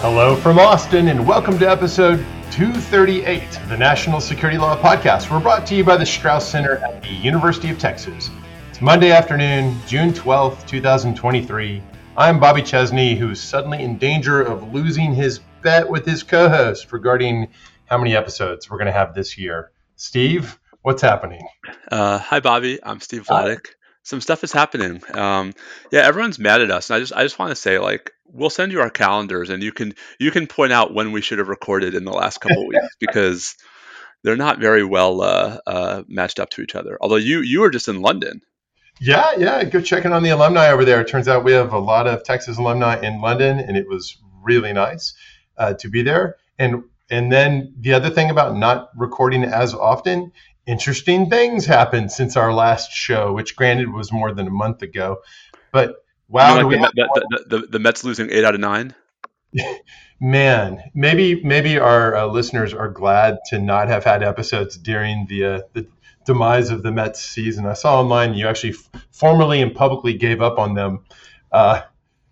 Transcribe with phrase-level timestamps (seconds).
[0.00, 5.30] Hello from Austin, and welcome to episode 238 of the National Security Law Podcast.
[5.30, 8.30] We're brought to you by the Strauss Center at the University of Texas.
[8.70, 11.82] It's Monday afternoon, June 12th, 2023.
[12.16, 16.90] I'm Bobby Chesney, who's suddenly in danger of losing his bet with his co host
[16.94, 17.48] regarding
[17.84, 19.70] how many episodes we're going to have this year.
[19.96, 21.46] Steve, what's happening?
[21.92, 22.78] Uh, hi, Bobby.
[22.82, 23.66] I'm Steve Vladeck.
[24.02, 25.02] Some stuff is happening.
[25.12, 25.52] Um,
[25.92, 28.50] yeah, everyone's mad at us, and I just I just want to say like we'll
[28.50, 31.48] send you our calendars, and you can you can point out when we should have
[31.48, 33.56] recorded in the last couple of weeks because
[34.22, 36.98] they're not very well uh, uh, matched up to each other.
[37.00, 38.42] Although you you were just in London.
[39.00, 39.64] Yeah, yeah.
[39.64, 41.00] Go checking on the alumni over there.
[41.00, 44.18] It turns out we have a lot of Texas alumni in London, and it was
[44.42, 45.14] really nice
[45.56, 46.36] uh, to be there.
[46.58, 50.32] And and then the other thing about not recording as often,
[50.66, 55.18] interesting things happened since our last show, which granted was more than a month ago.
[55.72, 55.96] But
[56.30, 58.94] wow, like the, the, the, the, Mets losing eight out of nine.
[60.20, 65.44] Man, maybe maybe our uh, listeners are glad to not have had episodes during the
[65.44, 65.86] uh, the
[66.26, 67.66] demise of the Mets season.
[67.66, 71.04] I saw online you actually f- formally and publicly gave up on them,
[71.52, 71.82] uh,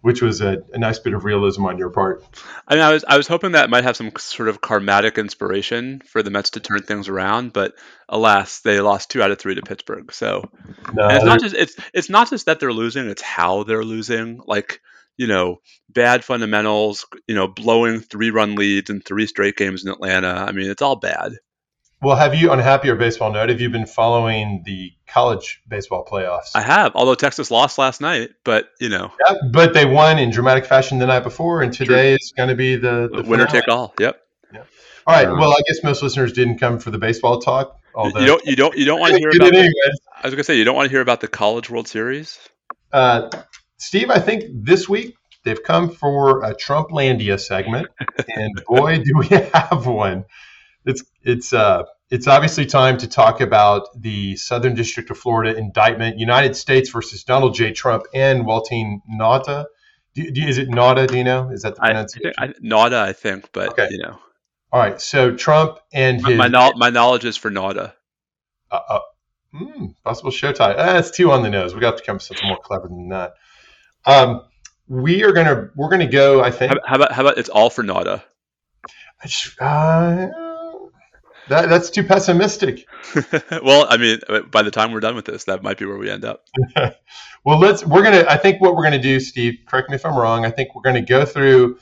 [0.01, 2.25] which was a, a, nice bit of realism on your part.
[2.67, 6.01] I mean, I was I was hoping that might have some sort of karmatic inspiration
[6.07, 7.75] for the Mets to turn things around, but
[8.09, 10.13] alas, they lost two out of three to Pittsburgh.
[10.13, 10.49] So
[10.93, 14.41] no, it's not just it's it's not just that they're losing; it's how they're losing.
[14.47, 14.81] Like
[15.17, 15.61] you know,
[15.91, 20.29] bad fundamentals, you know, blowing three run leads in three straight games in Atlanta.
[20.29, 21.33] I mean, it's all bad.
[22.01, 26.05] Well, have you, on a happier baseball note, have you been following the college baseball
[26.05, 26.51] playoffs?
[26.55, 29.11] I have, although Texas lost last night, but you know.
[29.27, 32.19] Yeah, but they won in dramatic fashion the night before, and today True.
[32.21, 33.95] is going to be the, the winner take all.
[33.99, 34.21] Yep.
[34.53, 34.61] Yeah.
[35.09, 35.27] All right.
[35.27, 37.81] Um, well, I guess most listeners didn't come for the baseball talk.
[37.97, 38.47] Although, you don't.
[38.47, 38.77] You don't.
[38.77, 39.51] You don't want to hear about.
[39.51, 41.89] The, I was going to say you don't want to hear about the College World
[41.89, 42.39] Series.
[42.93, 43.29] Uh,
[43.79, 47.89] Steve, I think this week they've come for a Trumplandia segment,
[48.29, 50.27] and boy, do we have one
[50.85, 56.19] it's it's uh it's obviously time to talk about the Southern District of Florida indictment,
[56.19, 57.73] United States versus Donald J.
[57.73, 59.67] Trump and Waltine Nauta.
[60.15, 61.07] Do, do, is it Nauta?
[61.07, 61.51] Do you know?
[61.51, 62.33] Is that the pronunciation?
[62.39, 63.89] I, I, Nauta, I think, but okay.
[63.91, 64.19] you know.
[64.73, 65.01] All right.
[65.01, 67.93] So Trump and his my, my, my knowledge is for Nauta.
[68.71, 69.01] Uh, uh,
[69.55, 70.77] mm, possible show title.
[70.77, 71.75] That's too on the nose.
[71.75, 73.35] We got to come something more clever than that.
[74.07, 74.43] Um,
[74.89, 76.43] we are gonna we're gonna go.
[76.43, 76.73] I think.
[76.73, 78.23] How, how about how about it's all for Nauta?
[79.61, 80.48] Uh,
[81.49, 82.87] that, that's too pessimistic.
[83.63, 85.99] well, I mean, uh, by the time we're done with this, that might be where
[85.99, 86.45] we end up.
[87.45, 87.85] well, let's.
[87.85, 88.25] We're gonna.
[88.29, 89.59] I think what we're gonna do, Steve.
[89.67, 90.45] Correct me if I'm wrong.
[90.45, 91.79] I think we're gonna go through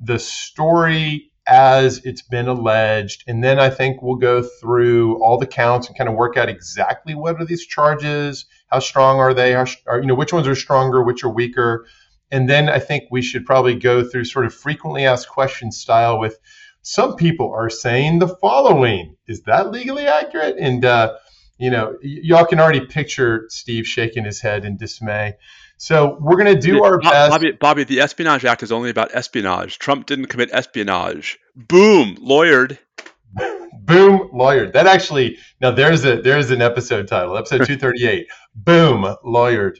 [0.00, 5.46] the story as it's been alleged, and then I think we'll go through all the
[5.46, 9.52] counts and kind of work out exactly what are these charges, how strong are they,
[9.52, 11.86] how, are, you know, which ones are stronger, which are weaker,
[12.30, 16.18] and then I think we should probably go through sort of frequently asked questions style
[16.18, 16.38] with
[16.88, 19.14] some people are saying the following.
[19.26, 20.56] Is that legally accurate?
[20.58, 21.18] And, uh,
[21.58, 25.34] you know, y- y'all can already picture Steve shaking his head in dismay.
[25.76, 27.30] So we're going to do our best.
[27.30, 29.78] Bobby, Bobby, the Espionage Act is only about espionage.
[29.78, 31.38] Trump didn't commit espionage.
[31.54, 32.78] Boom, lawyered.
[33.80, 34.72] Boom, lawyered.
[34.72, 38.28] That actually now there's a there's an episode title, episode 238.
[38.54, 39.76] Boom, lawyered.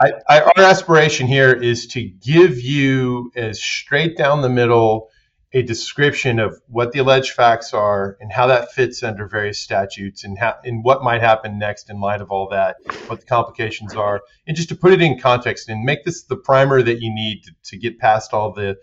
[0.00, 5.08] I, I, our aspiration here is to give you as straight down the middle
[5.54, 10.24] a description of what the alleged facts are and how that fits under various statutes
[10.24, 12.76] and how and what might happen next in light of all that,
[13.06, 16.36] what the complications are, and just to put it in context and make this the
[16.36, 18.76] primer that you need to, to get past all the,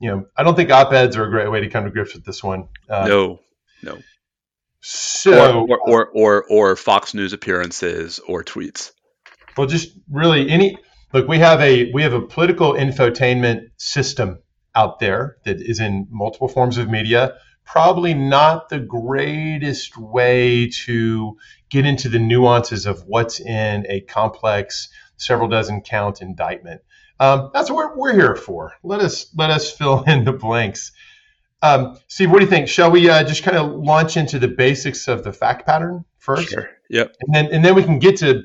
[0.00, 2.24] you know, I don't think op-eds are a great way to come to grips with
[2.24, 2.68] this one.
[2.88, 3.40] Uh, no,
[3.84, 3.98] no.
[4.80, 8.90] So or or, or or or Fox News appearances or tweets.
[9.56, 10.76] Well, just really any
[11.12, 11.28] look.
[11.28, 14.38] We have a we have a political infotainment system
[14.78, 17.34] out there that is in multiple forms of media.
[17.64, 21.36] Probably not the greatest way to
[21.68, 26.80] get into the nuances of what's in a complex, several dozen count indictment.
[27.20, 28.72] Um, that's what we're, we're, here for.
[28.84, 30.92] Let us let us fill in the blanks.
[31.60, 32.68] Um, Steve, what do you think?
[32.68, 36.50] Shall we uh, just kind of launch into the basics of the fact pattern first?
[36.50, 36.70] Sure.
[36.88, 37.16] Yep.
[37.20, 38.44] And then and then we can get to,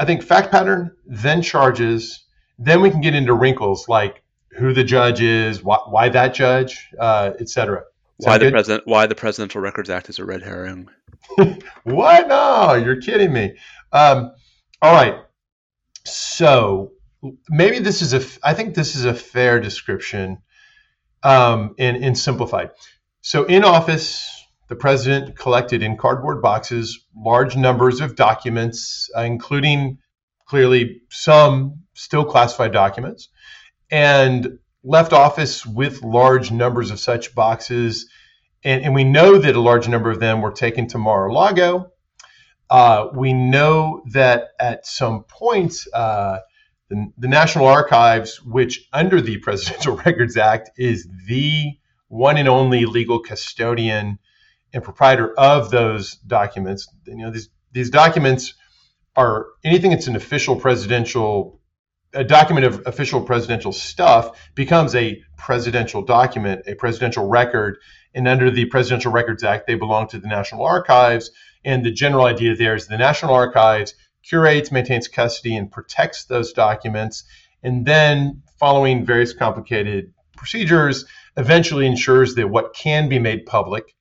[0.00, 2.26] I think, fact pattern, then charges,
[2.58, 4.21] then we can get into wrinkles like
[4.56, 7.84] who the judge is, why, why that judge, uh, etc.
[8.18, 8.86] Why the president?
[8.86, 10.88] Why the Presidential Records Act is a red herring?
[11.84, 12.28] what?
[12.28, 13.56] No, you're kidding me.
[13.92, 14.32] Um,
[14.80, 15.16] all right.
[16.04, 16.92] So
[17.48, 18.22] maybe this is a.
[18.46, 20.38] I think this is a fair description,
[21.22, 22.70] um, and, and simplified.
[23.22, 29.98] So in office, the president collected in cardboard boxes large numbers of documents, uh, including
[30.46, 33.28] clearly some still classified documents
[33.92, 38.08] and left office with large numbers of such boxes,
[38.64, 41.92] and, and we know that a large number of them were taken to Mar-a-Lago.
[42.70, 46.38] Uh, we know that at some point, uh,
[46.88, 51.72] the, the, National Archives, which under the Presidential Records Act is the
[52.08, 54.18] one and only legal custodian
[54.72, 58.54] and proprietor of those documents, you know, these, these documents
[59.16, 61.60] are anything that's an official presidential
[62.14, 67.78] a document of official presidential stuff becomes a presidential document, a presidential record.
[68.14, 71.30] And under the Presidential Records Act, they belong to the National Archives.
[71.64, 76.52] And the general idea there is the National Archives curates, maintains custody, and protects those
[76.52, 77.24] documents.
[77.62, 81.06] And then, following various complicated procedures,
[81.36, 83.94] eventually ensures that what can be made public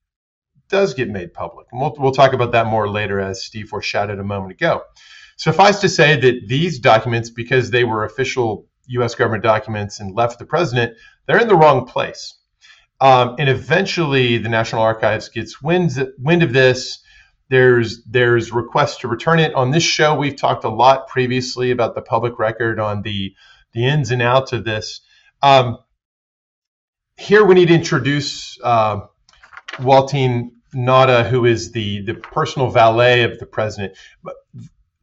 [0.70, 1.68] does get made public.
[1.72, 4.82] And we'll, we'll talk about that more later, as Steve foreshadowed a moment ago.
[5.42, 9.16] Suffice to say that these documents, because they were official U.S.
[9.16, 10.96] government documents and left the president,
[11.26, 12.38] they're in the wrong place.
[13.00, 17.00] Um, and eventually, the National Archives gets wind, wind of this.
[17.50, 19.52] There's there's requests to return it.
[19.56, 23.34] On this show, we've talked a lot previously about the public record on the
[23.74, 25.02] the ins and outs of this.
[25.42, 25.80] Um,
[27.18, 29.08] here, we need to introduce uh,
[29.78, 33.98] Waltine Nauta, who is the the personal valet of the president.
[34.24, 34.36] But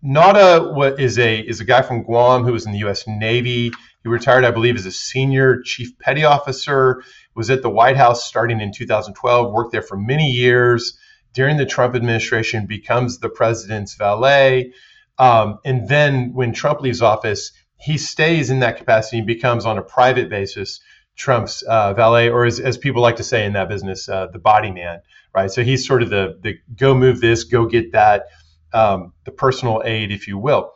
[0.01, 3.05] What is a is a guy from Guam who was in the U.S.
[3.07, 3.73] Navy.
[4.03, 7.03] He retired, I believe, as a senior chief petty officer.
[7.35, 9.53] Was at the White House starting in 2012.
[9.53, 10.99] Worked there for many years.
[11.35, 14.73] During the Trump administration, becomes the president's valet.
[15.19, 19.79] Um, and then when Trump leaves office, he stays in that capacity and becomes, on
[19.79, 20.81] a private basis,
[21.17, 24.39] Trump's uh, valet, or as, as people like to say in that business, uh, the
[24.39, 25.01] body man,
[25.35, 25.51] right?
[25.51, 28.27] So he's sort of the the go move this, go get that
[28.73, 30.73] um, the personal aide, if you will.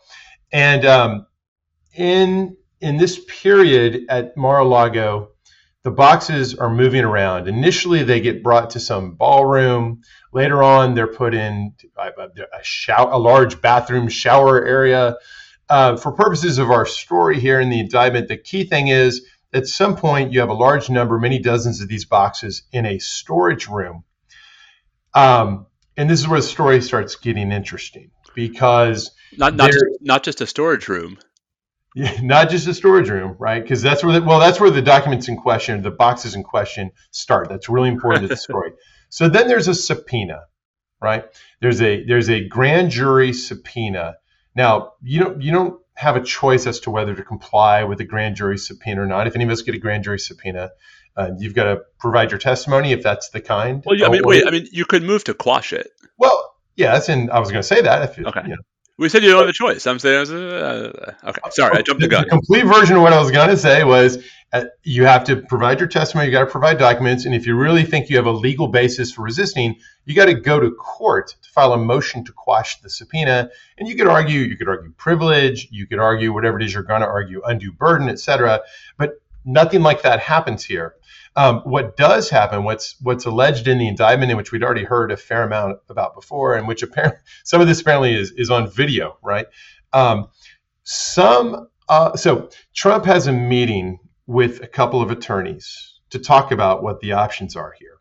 [0.53, 1.27] And um,
[1.95, 5.31] in in this period at Mar-a-Lago,
[5.85, 7.49] the boxes are moving around.
[7.49, 10.03] Initially, they get brought to some ballroom.
[10.33, 15.17] Later on, they're put in a, a, shower, a large bathroom shower area.
[15.69, 19.67] Uh, for purposes of our story here in the indictment, the key thing is at
[19.67, 23.69] some point you have a large number, many dozens of these boxes in a storage
[23.69, 24.05] room.
[25.15, 25.67] Um,
[25.97, 30.41] and this is where the story starts getting interesting because not not just, not just
[30.41, 31.19] a storage room.
[31.95, 33.63] Yeah, not just a storage room, right?
[33.63, 36.91] Because that's where the, well, that's where the documents in question, the boxes in question,
[37.11, 37.51] start.
[37.51, 38.73] That's really important to the story.
[39.13, 40.45] So then there's a subpoena,
[40.99, 41.27] right?
[41.61, 44.15] There's a there's a grand jury subpoena.
[44.57, 48.05] Now you don't you don't have a choice as to whether to comply with a
[48.05, 49.27] grand jury subpoena or not.
[49.27, 50.71] If any of us get a grand jury subpoena,
[51.17, 53.83] uh, you've got to provide your testimony if that's the kind.
[53.85, 55.91] Well, yeah, I mean, wait, I mean, you could move to quash it.
[56.19, 58.11] Well, yes, and I was going to say that.
[58.11, 58.43] If, okay.
[58.45, 58.63] You know,
[58.99, 59.87] we said you don't have a choice.
[59.87, 62.25] I'm saying, uh, okay, sorry, I jumped the gun.
[62.25, 64.19] The complete version of what I was going to say was
[64.53, 67.57] uh, you have to provide your testimony, you got to provide documents, and if you
[67.57, 71.35] really think you have a legal basis for resisting, you got to go to court
[71.43, 73.51] to file a motion to quash the subpoena.
[73.79, 76.83] And you could argue, you could argue privilege, you could argue whatever it is you're
[76.83, 78.61] going to argue, undue burden, etc.
[78.99, 80.95] But nothing like that happens here.
[81.35, 85.11] Um, what does happen, what's what's alleged in the indictment, in which we'd already heard
[85.11, 88.71] a fair amount about before, and which apparently some of this apparently is is on
[88.71, 89.47] video, right?
[89.93, 90.29] Um,
[90.85, 96.83] some uh, so Trump has a meeting with a couple of attorneys to talk about
[96.83, 97.99] what the options are here.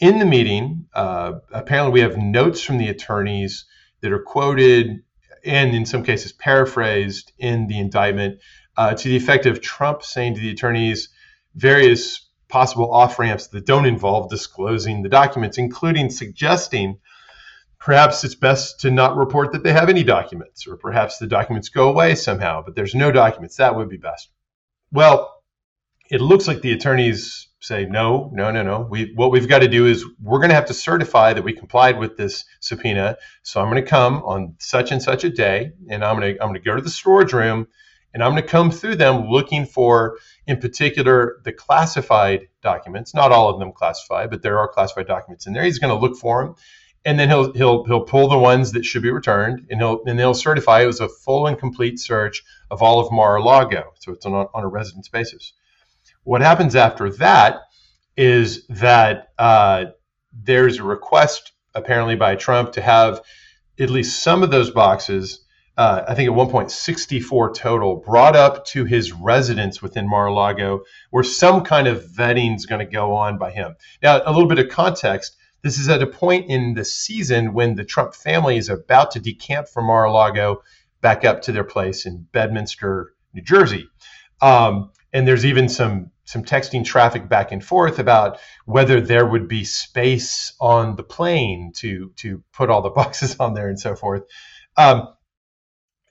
[0.00, 3.66] In the meeting, uh, apparently we have notes from the attorneys
[4.00, 5.02] that are quoted
[5.44, 8.40] and in some cases paraphrased in the indictment
[8.76, 11.08] uh, to the effect of Trump saying to the attorneys
[11.54, 16.98] various possible off ramps that don't involve disclosing the documents, including suggesting
[17.78, 21.68] perhaps it's best to not report that they have any documents, or perhaps the documents
[21.68, 23.56] go away somehow, but there's no documents.
[23.56, 24.30] That would be best.
[24.90, 25.34] Well,
[26.10, 28.86] it looks like the attorneys say no, no, no, no.
[28.88, 31.52] We what we've got to do is we're going to have to certify that we
[31.52, 33.16] complied with this subpoena.
[33.42, 36.42] So I'm going to come on such and such a day, and I'm going to
[36.42, 37.68] I'm going to go to the storage room
[38.14, 43.14] and I'm going to come through them looking for, in particular, the classified documents.
[43.14, 45.62] Not all of them classified, but there are classified documents in there.
[45.62, 46.54] He's going to look for them,
[47.04, 50.18] and then he'll he'll he'll pull the ones that should be returned, and he'll and
[50.18, 53.92] they'll certify it was a full and complete search of all of Mar-a-Lago.
[54.00, 55.52] So it's on a, on a residence basis.
[56.24, 57.60] What happens after that
[58.16, 59.84] is that uh,
[60.32, 63.20] there's a request apparently by Trump to have
[63.78, 65.44] at least some of those boxes
[65.78, 70.82] uh, I think at one point 64 total, brought up to his residence within Mar-a-Lago,
[71.10, 73.76] where some kind of vetting is going to go on by him.
[74.02, 75.36] Now, a little bit of context.
[75.62, 79.20] This is at a point in the season when the Trump family is about to
[79.20, 80.62] decamp from Mar-a-Lago
[81.00, 83.88] back up to their place in Bedminster, New Jersey.
[84.42, 89.48] Um, and there's even some some texting traffic back and forth about whether there would
[89.48, 93.94] be space on the plane to to put all the boxes on there and so
[93.94, 94.24] forth.
[94.76, 95.08] Um,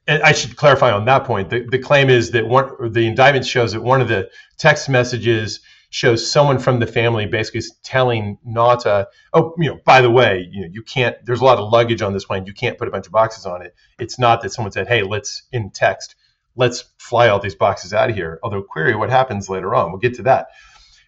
[0.08, 1.50] I should clarify on that point.
[1.50, 5.60] The, the claim is that one, the indictment shows that one of the text messages
[5.90, 10.62] shows someone from the family basically telling Nauta, oh, you know, by the way, you
[10.62, 11.18] know, you can't.
[11.26, 12.46] There's a lot of luggage on this plane.
[12.46, 13.76] You can't put a bunch of boxes on it.
[14.00, 16.16] It's not that someone said, hey, let's in text,
[16.56, 18.40] let's fly all these boxes out of here.
[18.44, 19.92] Although query what happens later on.
[19.92, 20.48] We'll get to that.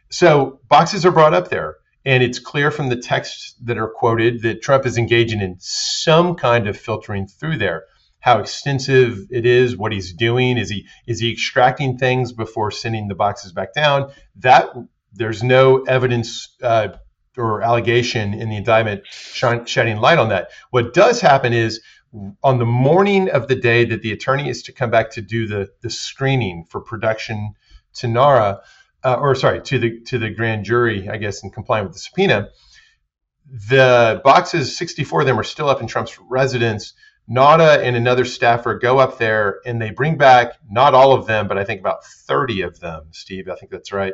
[0.09, 1.77] So boxes are brought up there.
[2.05, 6.35] And it's clear from the texts that are quoted that Trump is engaging in some
[6.35, 7.83] kind of filtering through there
[8.19, 10.57] how extensive it is, what he's doing.
[10.57, 14.11] Is he is he extracting things before sending the boxes back down?
[14.38, 14.69] That
[15.13, 16.89] there's no evidence uh,
[17.38, 20.49] or allegation in the indictment shedding light on that.
[20.71, 21.81] What does happen is
[22.43, 25.47] on the morning of the day that the attorney is to come back to do
[25.47, 27.53] the the screening for production
[27.95, 28.61] to NARA,
[29.03, 31.99] uh, or sorry, to the to the grand jury, I guess, in complying with the
[31.99, 32.49] subpoena.
[33.69, 36.93] The boxes, 64 of them, are still up in Trump's residence
[37.29, 41.48] Nauta and another staffer go up there and they bring back not all of them,
[41.48, 43.48] but I think about 30 of them, Steve.
[43.50, 44.13] I think that's right.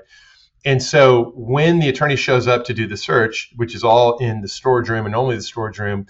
[0.66, 4.42] And so when the attorney shows up to do the search, which is all in
[4.42, 6.08] the storage room and only the storage room,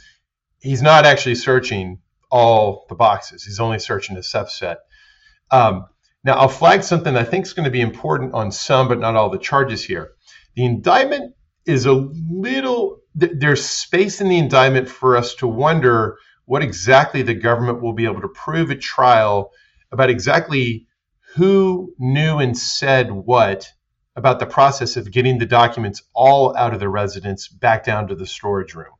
[0.60, 2.00] he's not actually searching
[2.32, 3.44] all the boxes.
[3.44, 4.78] He's only searching a subset.
[5.52, 5.86] Um,
[6.24, 9.16] now, I'll flag something I think is going to be important on some, but not
[9.16, 10.14] all the charges here.
[10.56, 11.36] The indictment
[11.66, 17.22] is a little, th- there's space in the indictment for us to wonder what exactly
[17.22, 19.52] the government will be able to prove at trial
[19.92, 20.88] about exactly
[21.36, 23.68] who knew and said what
[24.16, 28.16] about the process of getting the documents all out of the residence back down to
[28.16, 28.94] the storage room.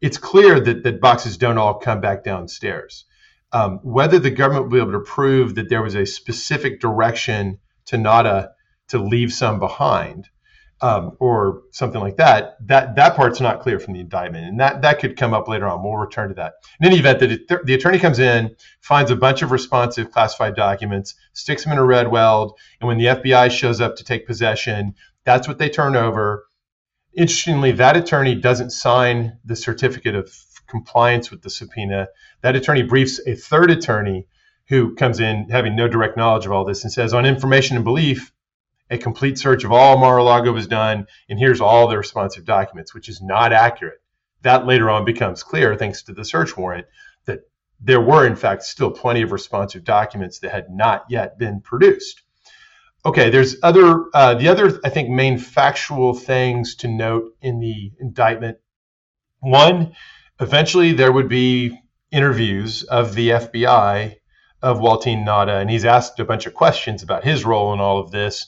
[0.00, 3.06] It's clear that, that boxes don't all come back downstairs.
[3.52, 7.58] Um, whether the government will be able to prove that there was a specific direction
[7.86, 8.50] to Nauta
[8.88, 10.28] to leave some behind
[10.84, 14.82] um, or something like that, that that part's not clear from the indictment, and that
[14.82, 15.82] that could come up later on.
[15.82, 16.56] We'll return to that.
[16.78, 21.14] In any event, the, the attorney comes in, finds a bunch of responsive classified documents,
[21.32, 25.48] sticks them in a Redweld, and when the FBI shows up to take possession, that's
[25.48, 26.44] what they turn over.
[27.14, 30.36] Interestingly, that attorney doesn't sign the certificate of
[30.66, 32.08] compliance with the subpoena.
[32.42, 34.26] That attorney briefs a third attorney
[34.68, 37.84] who comes in having no direct knowledge of all this and says, on information and
[37.86, 38.33] belief,
[38.90, 43.08] a complete search of all Mar-a-Lago was done, and here's all the responsive documents, which
[43.08, 44.00] is not accurate.
[44.42, 46.86] That later on becomes clear, thanks to the search warrant,
[47.24, 47.40] that
[47.80, 52.22] there were, in fact, still plenty of responsive documents that had not yet been produced.
[53.06, 57.92] Okay, there's other, uh, the other, I think, main factual things to note in the
[58.00, 58.58] indictment.
[59.40, 59.94] One,
[60.40, 61.78] eventually there would be
[62.10, 64.16] interviews of the FBI
[64.62, 67.98] of Waltine Nauta, and he's asked a bunch of questions about his role in all
[67.98, 68.46] of this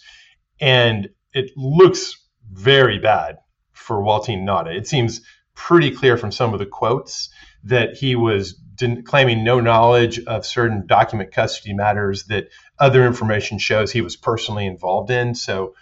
[0.61, 2.17] and it looks
[2.53, 3.37] very bad
[3.73, 4.75] for Waltine Nauta.
[4.75, 5.21] It seems
[5.55, 7.29] pretty clear from some of the quotes
[7.65, 8.61] that he was
[9.05, 12.49] claiming no knowledge of certain document custody matters that
[12.79, 15.35] other information shows he was personally involved in.
[15.35, 15.75] So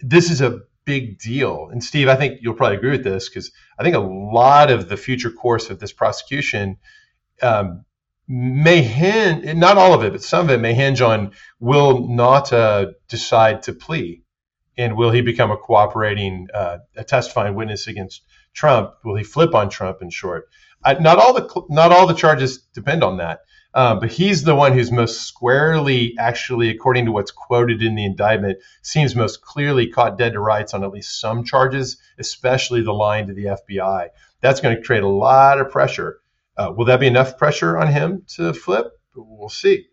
[0.00, 1.68] this is a big deal.
[1.70, 4.88] And Steve, I think you'll probably agree with this because I think a lot of
[4.88, 6.78] the future course of this prosecution
[7.42, 7.84] um,
[8.28, 12.92] may hinge, not all of it, but some of it may hinge on will Nauta
[13.08, 14.22] decide to plea,
[14.76, 18.92] and will he become a cooperating, uh, a testifying witness against Trump?
[19.02, 20.02] Will he flip on Trump?
[20.02, 20.48] In short,
[20.84, 23.40] uh, not all the not all the charges depend on that,
[23.72, 28.04] uh, but he's the one who's most squarely, actually, according to what's quoted in the
[28.04, 32.92] indictment, seems most clearly caught dead to rights on at least some charges, especially the
[32.92, 34.08] line to the FBI.
[34.42, 36.20] That's going to create a lot of pressure
[36.58, 38.86] uh, will that be enough pressure on him to flip?
[39.14, 39.86] We'll see.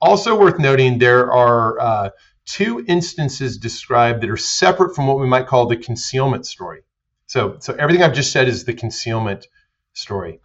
[0.00, 2.10] Also worth noting, there are uh,
[2.46, 6.82] two instances described that are separate from what we might call the concealment story.
[7.26, 9.46] So, so everything I've just said is the concealment
[9.92, 10.40] story.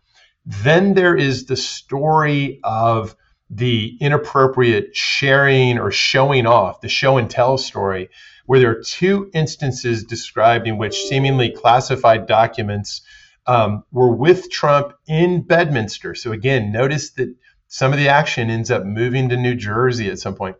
[0.46, 3.16] Then there is the story of
[3.50, 8.10] the inappropriate sharing or showing off, the show and tell story,
[8.46, 13.02] where there are two instances described in which seemingly classified documents
[13.50, 16.14] um, were with Trump in Bedminster.
[16.14, 17.36] So again, notice that
[17.68, 20.56] some of the action ends up moving to New Jersey at some point,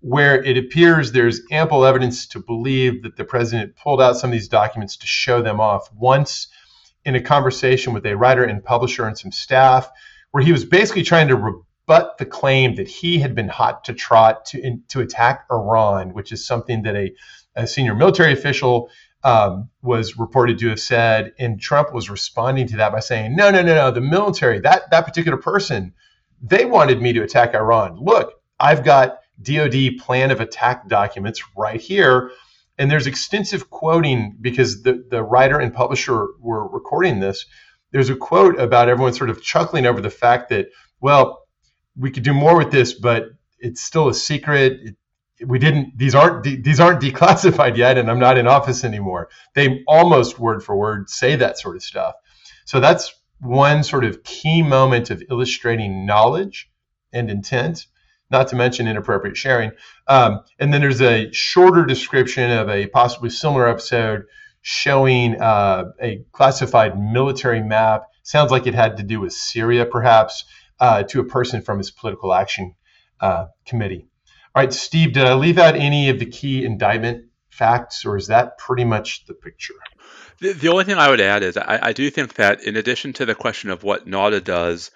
[0.00, 4.32] where it appears there's ample evidence to believe that the president pulled out some of
[4.32, 5.90] these documents to show them off.
[5.94, 6.48] Once
[7.06, 9.90] in a conversation with a writer and publisher and some staff,
[10.32, 13.94] where he was basically trying to rebut the claim that he had been hot to
[13.94, 17.14] trot to, in, to attack Iran, which is something that a,
[17.54, 18.90] a senior military official
[19.24, 23.50] um, was reported to have said, and Trump was responding to that by saying, "No,
[23.50, 23.90] no, no, no.
[23.90, 25.94] The military, that that particular person,
[26.42, 27.98] they wanted me to attack Iran.
[28.00, 32.30] Look, I've got DoD plan of attack documents right here.
[32.78, 37.46] And there's extensive quoting because the, the writer and publisher were recording this.
[37.90, 40.68] There's a quote about everyone sort of chuckling over the fact that,
[41.00, 41.46] well,
[41.96, 44.80] we could do more with this, but it's still a secret.
[44.82, 44.96] It,
[45.44, 49.28] we didn't these aren't these aren't declassified yet and i'm not in office anymore.
[49.54, 52.14] They almost word for word say that sort of stuff.
[52.64, 56.70] So that's one sort of key moment of illustrating knowledge
[57.12, 57.86] and intent
[58.28, 59.70] not to mention inappropriate sharing.
[60.08, 64.24] Um, and then there's a shorter description of a possibly similar episode
[64.62, 68.02] showing uh, a classified military map.
[68.24, 70.44] Sounds like it had to do with syria perhaps
[70.80, 72.74] uh, to a person from his political action
[73.20, 74.08] uh, committee
[74.56, 78.28] all right, Steve, did I leave out any of the key indictment facts, or is
[78.28, 79.74] that pretty much the picture?
[80.40, 83.12] The, the only thing I would add is I, I, do think that in addition
[83.14, 84.92] to the question of what Nauta does,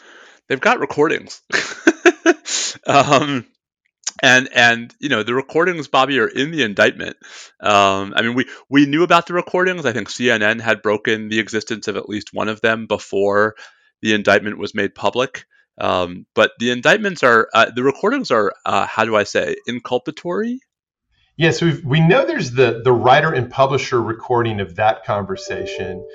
[0.49, 1.43] they've got recordings.
[2.87, 3.45] um,
[4.23, 7.19] and and you know the recordings, Bobby, are in the indictment.
[7.61, 9.85] Um, I mean, we we knew about the recordings.
[9.85, 13.57] I think CNN had broken the existence of at least one of them before
[14.01, 15.45] the indictment was made public.
[15.81, 20.59] Um, but the indictments are uh, the recordings are uh, how do I say inculpatory?
[21.37, 26.07] Yes, we we know there's the the writer and publisher recording of that conversation.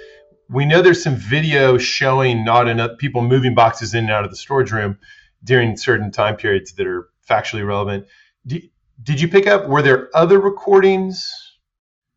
[0.49, 4.29] We know there's some video showing not enough people moving boxes in and out of
[4.29, 4.99] the storage room
[5.43, 8.05] during certain time periods that are factually relevant.
[8.45, 8.69] Did,
[9.01, 9.67] did you pick up?
[9.67, 11.31] Were there other recordings?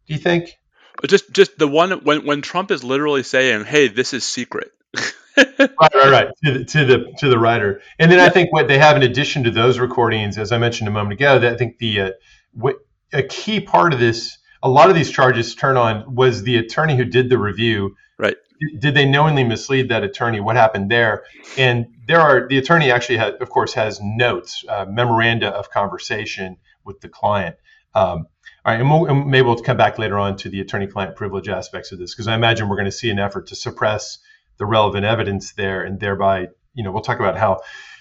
[0.06, 0.58] Do you think?
[1.06, 4.70] Just just the one when when Trump is literally saying, "Hey, this is secret."
[5.58, 6.28] right, right, right.
[6.44, 8.26] To the, to the to the writer, and then yeah.
[8.26, 11.20] I think what they have in addition to those recordings, as I mentioned a moment
[11.20, 12.10] ago, that I think the uh,
[12.52, 12.76] what,
[13.12, 16.96] a key part of this, a lot of these charges turn on was the attorney
[16.96, 17.96] who did the review.
[18.18, 18.36] Right.
[18.80, 20.40] Did they knowingly mislead that attorney?
[20.40, 21.24] What happened there?
[21.56, 26.56] And there are the attorney actually has, of course, has notes, uh, memoranda of conversation
[26.84, 27.56] with the client.
[27.94, 28.26] Um,
[28.64, 31.48] all right, and, we'll, and maybe we'll come back later on to the attorney-client privilege
[31.48, 34.18] aspects of this because I imagine we're going to see an effort to suppress
[34.58, 37.60] the relevant evidence there, and thereby, you know, we'll talk about how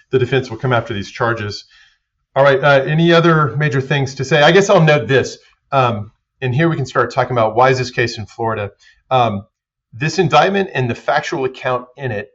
[0.09, 1.65] the defense will come after these charges.
[2.35, 4.41] All right, uh, any other major things to say?
[4.41, 5.37] I guess I'll note this,
[5.71, 8.71] um, and here we can start talking about why is this case in Florida.
[9.09, 9.47] Um,
[9.93, 12.29] this indictment and the factual account in it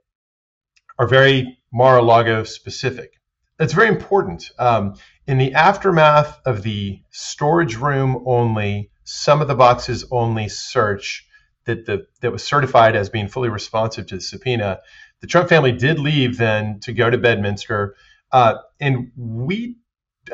[0.99, 3.13] are very Mar-a-Lago specific.
[3.59, 4.51] That's very important.
[4.59, 4.95] Um,
[5.27, 11.27] in the aftermath of the storage room only, some of the boxes only search,
[11.65, 14.81] that the that was certified as being fully responsive to the subpoena.
[15.21, 17.95] The Trump family did leave then to go to Bedminster,
[18.33, 19.77] uh, and we,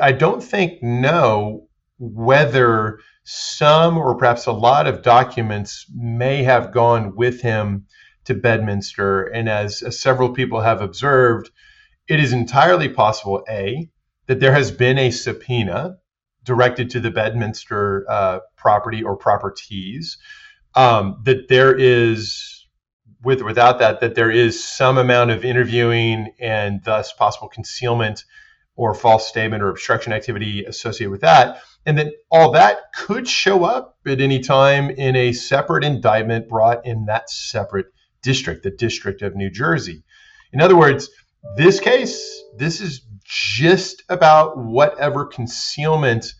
[0.01, 1.67] I don't think, know
[1.99, 7.85] whether some or perhaps a lot of documents may have gone with him
[8.25, 9.23] to Bedminster.
[9.23, 11.51] And as, as several people have observed,
[12.07, 13.89] it is entirely possible, A,
[14.27, 15.97] that there has been a subpoena
[16.43, 20.17] directed to the Bedminster uh, property or properties
[20.75, 22.65] um, that there is
[23.23, 28.23] with or without that that there is some amount of interviewing and thus possible concealment
[28.75, 31.61] or false statement or obstruction activity associated with that.
[31.85, 36.85] And then all that could show up at any time in a separate indictment brought
[36.85, 37.87] in that separate
[38.21, 40.03] district the district of new jersey.
[40.53, 41.09] In other words
[41.55, 46.33] this case this is just about whatever concealment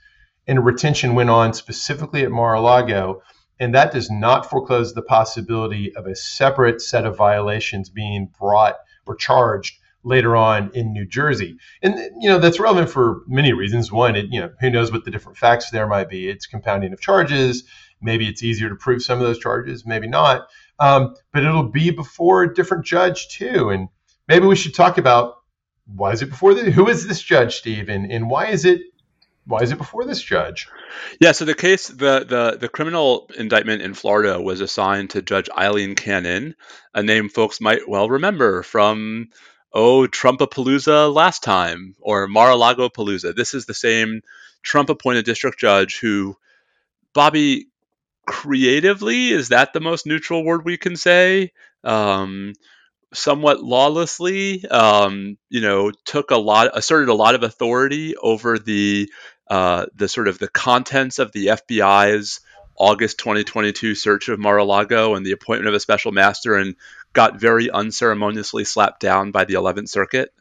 [0.48, 3.22] and retention went on specifically at mar-a-lago
[3.60, 8.78] and that does not foreclose the possibility of a separate set of violations being brought
[9.06, 11.58] or charged later on in New Jersey.
[11.82, 13.92] And you know that's relevant for many reasons.
[13.92, 16.30] One, it, you know, who knows what the different facts there might be.
[16.30, 17.64] It's compounding of charges.
[18.02, 20.48] Maybe it's easier to prove some of those charges, maybe not.
[20.80, 23.70] Um, but it'll be before a different judge too.
[23.70, 23.90] And
[24.30, 25.36] maybe we should talk about
[25.86, 28.82] why is it before the who is this judge, Steve, and, and why is it
[29.50, 30.70] why is it before this judge?
[31.20, 35.50] Yeah, so the case, the the the criminal indictment in Florida was assigned to Judge
[35.50, 36.56] Aileen Cannon,
[36.94, 39.30] a name folks might well remember from
[39.74, 43.36] oh Trumpapalooza last time or Mar-a-Lago Palooza.
[43.36, 44.22] This is the same
[44.62, 46.38] Trump-appointed district judge who,
[47.14, 47.68] Bobby,
[48.28, 51.52] creatively is that the most neutral word we can say?
[51.84, 52.54] Um,
[53.14, 59.10] somewhat lawlessly, um, you know, took a lot, asserted a lot of authority over the
[59.50, 62.40] uh, the sort of the contents of the FBI's
[62.78, 66.76] August 2022 search of Mar-a-Lago and the appointment of a special master, and
[67.14, 70.34] got very unceremoniously slapped down by the 11th Circuit.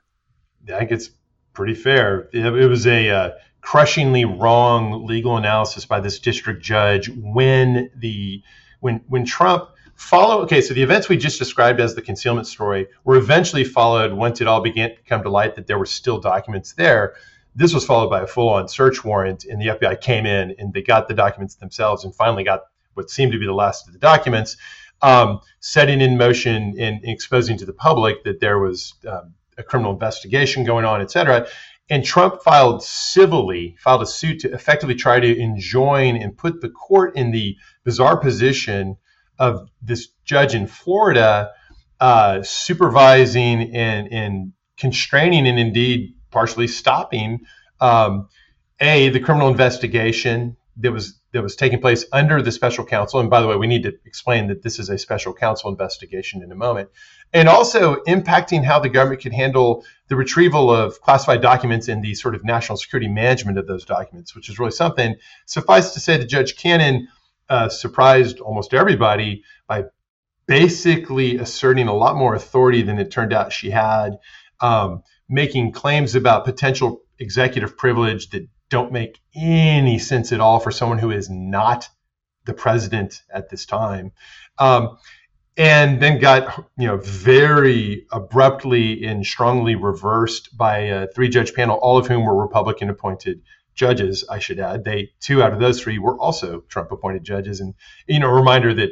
[0.69, 1.11] I think it's
[1.53, 2.29] pretty fair.
[2.33, 8.43] It, it was a uh, crushingly wrong legal analysis by this district judge when the
[8.81, 12.87] when when Trump follow okay so the events we just described as the concealment story
[13.03, 16.21] were eventually followed once it all began to come to light that there were still
[16.21, 17.15] documents there
[17.59, 20.81] this was followed by a full-on search warrant, and the FBI came in and they
[20.81, 22.63] got the documents themselves, and finally got
[22.95, 24.57] what seemed to be the last of the documents,
[25.03, 29.93] um, setting in motion and exposing to the public that there was um, a criminal
[29.93, 31.49] investigation going on, et cetera.
[31.91, 36.69] And Trump filed civilly, filed a suit to effectively try to enjoin and put the
[36.69, 38.99] court in the bizarre position
[39.39, 41.51] of this judge in Florida
[41.99, 47.41] uh, supervising and, and constraining and indeed partially stopping
[47.81, 48.29] um,
[48.81, 53.21] a the criminal investigation that was that was taking place under the special counsel.
[53.21, 56.43] And by the way, we need to explain that this is a special counsel investigation
[56.43, 56.89] in a moment.
[57.35, 62.15] And also impacting how the government could handle the retrieval of classified documents and the
[62.15, 65.17] sort of national security management of those documents, which is really something.
[65.45, 67.09] Suffice to say that Judge Cannon
[67.51, 69.85] uh, surprised almost everybody by
[70.47, 74.19] basically asserting a lot more authority than it turned out she had,
[74.61, 80.71] um, making claims about potential executive privilege that don't make any sense at all for
[80.71, 81.89] someone who is not
[82.45, 84.13] the president at this time.
[84.59, 84.99] Um,
[85.57, 91.77] and then got you know very abruptly and strongly reversed by a three judge panel,
[91.77, 93.43] all of whom were Republican appointed
[93.75, 94.25] judges.
[94.31, 97.75] I should add, they two out of those three were also Trump appointed judges, and
[98.07, 98.91] you know a reminder that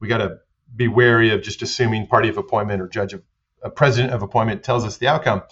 [0.00, 0.38] we got to
[0.74, 3.22] be wary of just assuming party of appointment or judge of
[3.62, 5.42] a president of appointment tells us the outcome.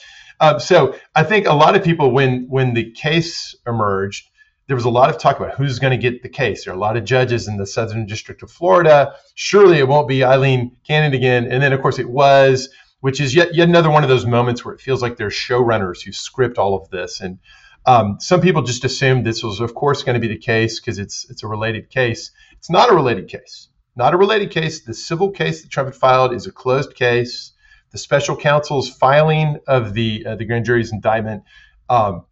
[0.40, 4.30] Uh, so I think a lot of people, when when the case emerged,
[4.68, 6.64] there was a lot of talk about who's going to get the case.
[6.64, 9.14] There are a lot of judges in the Southern District of Florida.
[9.34, 11.50] Surely it won't be Aileen Cannon again.
[11.50, 12.68] And then of course it was,
[13.00, 16.04] which is yet yet another one of those moments where it feels like there's showrunners
[16.04, 17.20] who script all of this.
[17.20, 17.38] And
[17.86, 20.98] um, some people just assumed this was, of course, going to be the case because
[20.98, 22.30] it's it's a related case.
[22.58, 23.68] It's not a related case.
[23.96, 24.84] Not a related case.
[24.84, 27.52] The civil case that Trump had filed is a closed case
[27.90, 31.42] the special counsel's filing of the uh, the grand jury's indictment
[31.88, 32.24] um,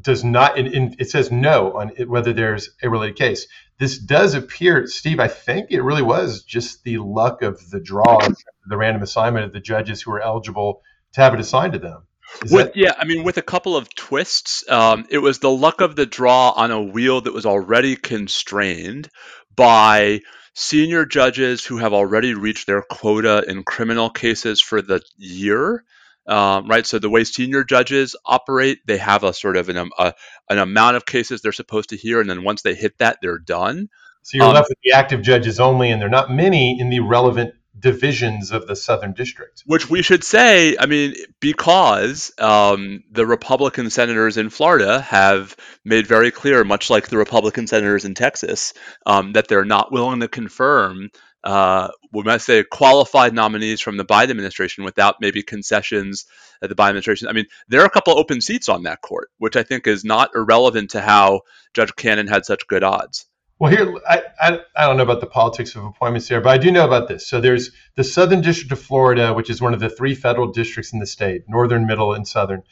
[0.00, 0.52] does not.
[0.56, 3.46] it says no on it, whether there's a related case.
[3.78, 5.20] This does appear, Steve.
[5.20, 8.18] I think it really was just the luck of the draw,
[8.66, 10.82] the random assignment of the judges who were eligible
[11.12, 12.02] to have it assigned to them.
[12.42, 15.80] With, that- yeah, I mean, with a couple of twists, um, it was the luck
[15.80, 19.08] of the draw on a wheel that was already constrained
[19.54, 20.20] by
[20.58, 25.84] senior judges who have already reached their quota in criminal cases for the year.
[26.26, 29.92] Um, right, so the way senior judges operate, they have a sort of an, um,
[29.98, 30.14] a,
[30.50, 33.38] an amount of cases they're supposed to hear, and then once they hit that, they're
[33.38, 33.88] done.
[34.22, 37.00] So you're um, left with the active judges only, and they're not many in the
[37.00, 39.62] relevant divisions of the Southern District.
[39.66, 46.06] Which we should say, I mean, because um, the Republican senators in Florida have made
[46.06, 48.74] very clear, much like the Republican senators in Texas,
[49.06, 51.10] um, that they're not willing to confirm.
[51.44, 56.26] Uh, we might say qualified nominees from the Biden administration without maybe concessions
[56.62, 57.28] at the Biden administration.
[57.28, 60.04] I mean, there are a couple open seats on that court, which I think is
[60.04, 61.42] not irrelevant to how
[61.74, 63.27] Judge Cannon had such good odds.
[63.58, 66.58] Well, here I, I, I don't know about the politics of appointments here, but I
[66.58, 67.26] do know about this.
[67.26, 70.92] So there's the Southern District of Florida, which is one of the three federal districts
[70.92, 72.62] in the state, northern, middle, and southern,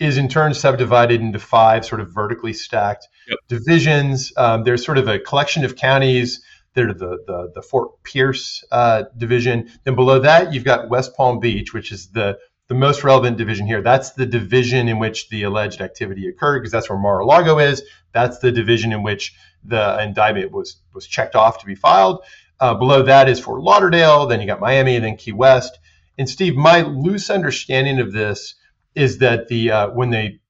[0.00, 3.38] is in turn subdivided into five sort of vertically stacked yep.
[3.48, 4.32] divisions.
[4.36, 6.42] Um, there's sort of a collection of counties.
[6.74, 9.70] There's the the, the Fort Pierce uh, division.
[9.84, 13.66] Then below that, you've got West Palm Beach, which is the the most relevant division
[13.66, 13.82] here.
[13.82, 17.82] That's the division in which the alleged activity occurred, because that's where Mar-a-Lago is.
[18.12, 22.22] That's the division in which the indictment was was checked off to be filed.
[22.60, 24.26] Uh, below that is Fort Lauderdale.
[24.26, 25.78] Then you got Miami, and then Key West.
[26.16, 28.54] And Steve, my loose understanding of this
[28.94, 30.40] is that the uh, when they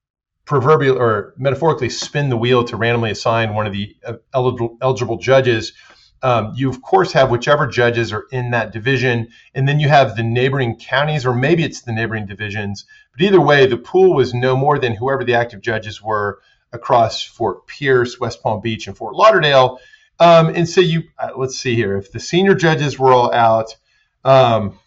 [0.45, 5.17] proverbial or metaphorically spin the wheel to randomly assign one of the uh, eligible, eligible
[5.17, 5.73] judges,
[6.21, 10.15] um, you of course have whichever judges are in that division, and then you have
[10.15, 12.85] the neighboring counties, or maybe it's the neighboring divisions.
[13.11, 16.39] But either way, the pool was no more than whoever the active judges were
[16.75, 19.79] across Fort Pierce, West Palm Beach, and Fort Lauderdale.
[20.19, 21.97] Um, and so you, uh, let's see here.
[21.97, 23.75] If the senior judges were all out,
[24.23, 24.79] um,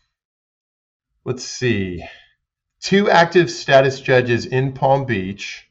[1.25, 2.05] let's see,
[2.81, 5.69] two active status judges in Palm Beach.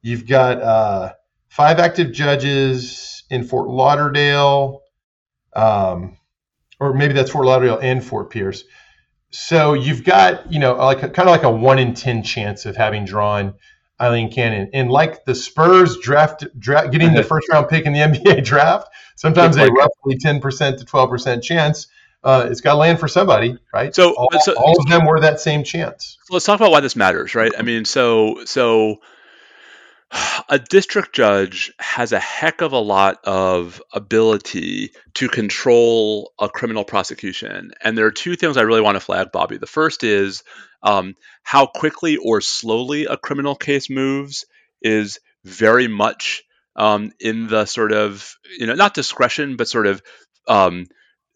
[0.00, 1.12] You've got uh,
[1.48, 4.82] five active judges in Fort Lauderdale,
[5.54, 6.16] um,
[6.80, 8.64] or maybe that's Fort Lauderdale and Fort Pierce.
[9.30, 12.64] So you've got, you know, like a, kind of like a one in ten chance
[12.64, 13.54] of having drawn
[14.00, 14.70] Aileen Cannon.
[14.72, 18.88] And like the Spurs draft, draft getting the first round pick in the NBA draft,
[19.16, 21.88] sometimes a roughly 10% to 12% chance.
[22.22, 23.94] Uh, it's got to land for somebody, right?
[23.94, 26.18] So all, so all, of them were that same chance.
[26.24, 27.52] So let's talk about why this matters, right?
[27.56, 28.96] I mean, so so
[30.48, 36.84] a district judge has a heck of a lot of ability to control a criminal
[36.84, 39.56] prosecution, and there are two things I really want to flag, Bobby.
[39.56, 40.42] The first is
[40.82, 44.44] um, how quickly or slowly a criminal case moves
[44.82, 46.42] is very much
[46.76, 50.02] um, in the sort of you know not discretion but sort of
[50.46, 50.86] um,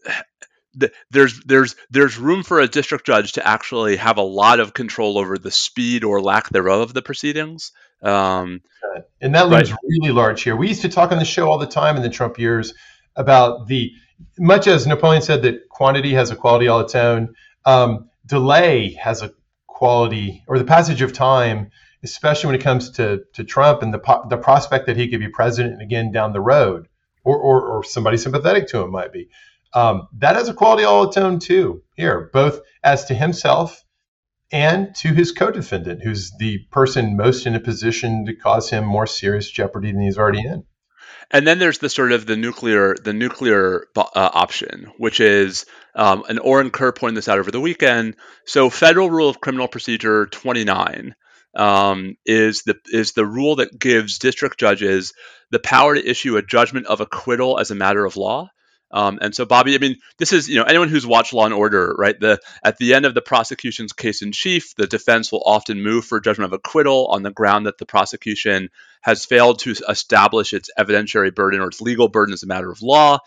[1.11, 5.19] there's there's there's room for a district judge to actually have a lot of control
[5.19, 7.73] over the speed or lack thereof of the proceedings.
[8.03, 8.63] Um,
[9.21, 10.57] and that looms really large here.
[10.57, 12.73] We used to talk on the show all the time in the Trump years
[13.17, 13.93] about the
[14.39, 17.35] much as Napoleon said that quantity has a quality all its own.
[17.65, 19.31] Um, delay has a
[19.67, 21.71] quality, or the passage of time,
[22.03, 25.29] especially when it comes to to Trump and the the prospect that he could be
[25.29, 26.89] president again down the road,
[27.25, 29.29] or or, or somebody sympathetic to him might be.
[29.75, 31.83] Um, that has a quality all its own too.
[31.95, 33.85] Here, both as to himself
[34.51, 39.07] and to his co-defendant, who's the person most in a position to cause him more
[39.07, 40.65] serious jeopardy than he's already in.
[41.33, 45.65] And then there's the sort of the nuclear the nuclear uh, option, which is
[45.95, 48.17] um, and Orin Kerr pointed this out over the weekend.
[48.45, 51.15] So Federal Rule of Criminal Procedure 29
[51.57, 55.15] um, is the is the rule that gives district judges
[55.51, 58.51] the power to issue a judgment of acquittal as a matter of law.
[58.93, 61.55] Um, and so, Bobby, I mean, this is you know anyone who's watched Law and
[61.55, 62.19] Order, right?
[62.19, 66.05] The at the end of the prosecution's case in chief, the defense will often move
[66.05, 68.69] for judgment of acquittal on the ground that the prosecution
[69.01, 72.83] has failed to establish its evidentiary burden or its legal burden as a matter of
[72.83, 73.19] law.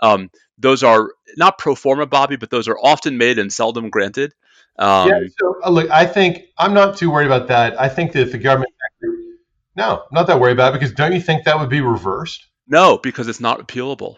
[0.00, 4.32] Um, those are not pro forma, Bobby, but those are often made and seldom granted.
[4.78, 7.78] Um, yeah, so uh, look, I think I'm not too worried about that.
[7.78, 8.72] I think that if the government,
[9.76, 12.46] no, I'm not that worried about it because don't you think that would be reversed?
[12.66, 14.16] No, because it's not appealable.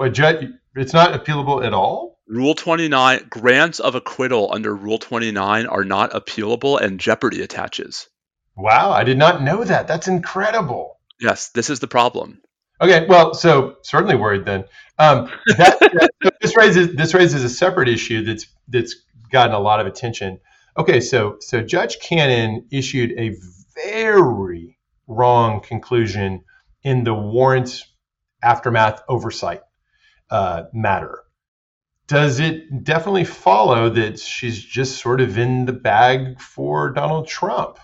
[0.00, 0.48] What judge?
[0.76, 2.18] It's not appealable at all.
[2.26, 8.08] Rule 29 grants of acquittal under Rule 29 are not appealable and jeopardy attaches.
[8.56, 9.86] Wow, I did not know that.
[9.86, 10.96] That's incredible.
[11.20, 12.40] Yes, this is the problem.
[12.80, 14.64] Okay, well, so certainly worried then.
[14.98, 18.96] Um, that, that, this raises this raises a separate issue that's that's
[19.30, 20.40] gotten a lot of attention.
[20.78, 23.36] Okay, so so Judge Cannon issued a
[23.74, 26.44] very wrong conclusion
[26.82, 27.84] in the warrant
[28.42, 29.60] aftermath oversight
[30.30, 31.20] uh, matter.
[32.06, 37.78] Does it definitely follow that she's just sort of in the bag for Donald Trump?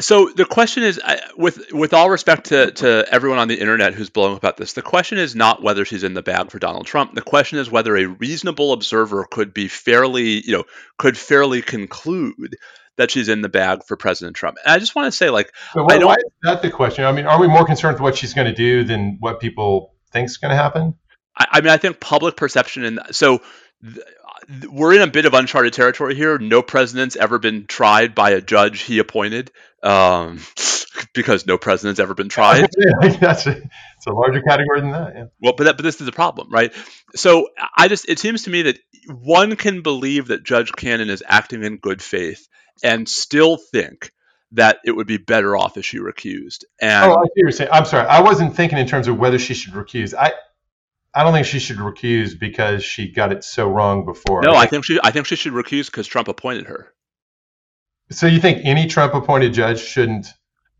[0.00, 1.00] So the question is,
[1.36, 4.74] with with all respect to, to everyone on the internet who's blowing up about this,
[4.74, 7.14] the question is not whether she's in the bag for Donald Trump.
[7.14, 10.64] The question is whether a reasonable observer could be fairly, you know,
[10.98, 12.56] could fairly conclude
[12.96, 14.58] that she's in the bag for President Trump.
[14.62, 17.06] And I just want to say, like, so why, why is that the question?
[17.06, 19.94] I mean, are we more concerned with what she's going to do than what people
[20.12, 20.96] think is going to happen?
[21.38, 23.42] I, I mean, I think public perception and so
[23.82, 24.04] th-
[24.68, 26.38] we're in a bit of uncharted territory here.
[26.38, 29.50] No president's ever been tried by a judge he appointed,
[29.82, 30.40] um,
[31.14, 32.68] because no president's ever been tried.
[32.78, 33.56] yeah, that's a,
[33.96, 35.12] it's a larger category than that.
[35.14, 35.24] Yeah.
[35.40, 36.72] Well, but that, but this is the problem, right?
[37.14, 41.22] So I just it seems to me that one can believe that Judge Cannon is
[41.26, 42.48] acting in good faith
[42.82, 44.12] and still think
[44.52, 46.64] that it would be better off if she recused.
[46.80, 47.70] And oh, I see what you're saying.
[47.72, 48.06] I'm sorry.
[48.06, 50.14] I wasn't thinking in terms of whether she should recuse.
[50.14, 50.32] I
[51.18, 54.40] I don't think she should recuse because she got it so wrong before.
[54.40, 56.94] No, I think she I think she should recuse because Trump appointed her.
[58.12, 60.28] So you think any Trump appointed judge shouldn't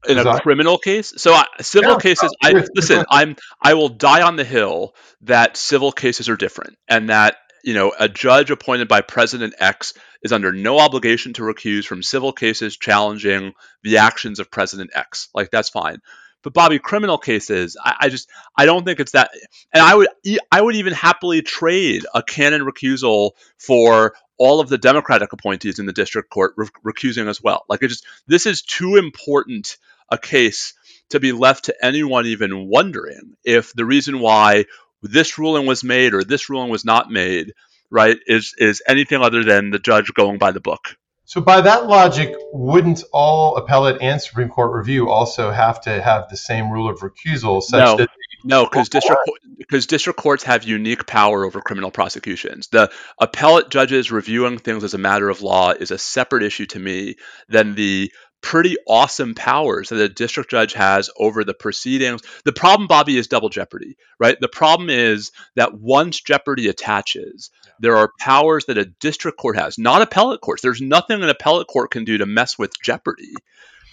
[0.08, 1.12] in a criminal case?
[1.16, 5.56] So uh, civil yeah, cases I listen, I'm I will die on the hill that
[5.56, 10.32] civil cases are different and that you know, a judge appointed by President X is
[10.32, 15.30] under no obligation to recuse from civil cases challenging the actions of President X.
[15.34, 15.98] Like that's fine.
[16.42, 19.30] But Bobby, criminal cases, I, I, just I don't think it's that.
[19.72, 20.08] And I would
[20.52, 25.86] I would even happily trade a Cannon recusal for all of the Democratic appointees in
[25.86, 27.64] the district court re- recusing as well.
[27.68, 29.76] Like it just this is too important
[30.10, 30.74] a case
[31.10, 34.64] to be left to anyone even wondering if the reason why
[35.02, 37.52] this ruling was made or this ruling was not made,
[37.90, 40.97] right, is is anything other than the judge going by the book.
[41.28, 46.30] So by that logic, wouldn't all appellate and Supreme Court review also have to have
[46.30, 47.60] the same rule of recusal?
[47.60, 48.08] Such no, that
[48.44, 49.20] no, because district
[49.58, 52.68] because district courts have unique power over criminal prosecutions.
[52.68, 56.78] The appellate judges reviewing things as a matter of law is a separate issue to
[56.78, 57.16] me
[57.50, 58.10] than the
[58.40, 62.22] pretty awesome powers that a district judge has over the proceedings.
[62.44, 64.36] The problem, Bobby, is double jeopardy, right?
[64.40, 67.72] The problem is that once jeopardy attaches, yeah.
[67.80, 70.62] there are powers that a district court has, not appellate courts.
[70.62, 73.34] There's nothing an appellate court can do to mess with jeopardy,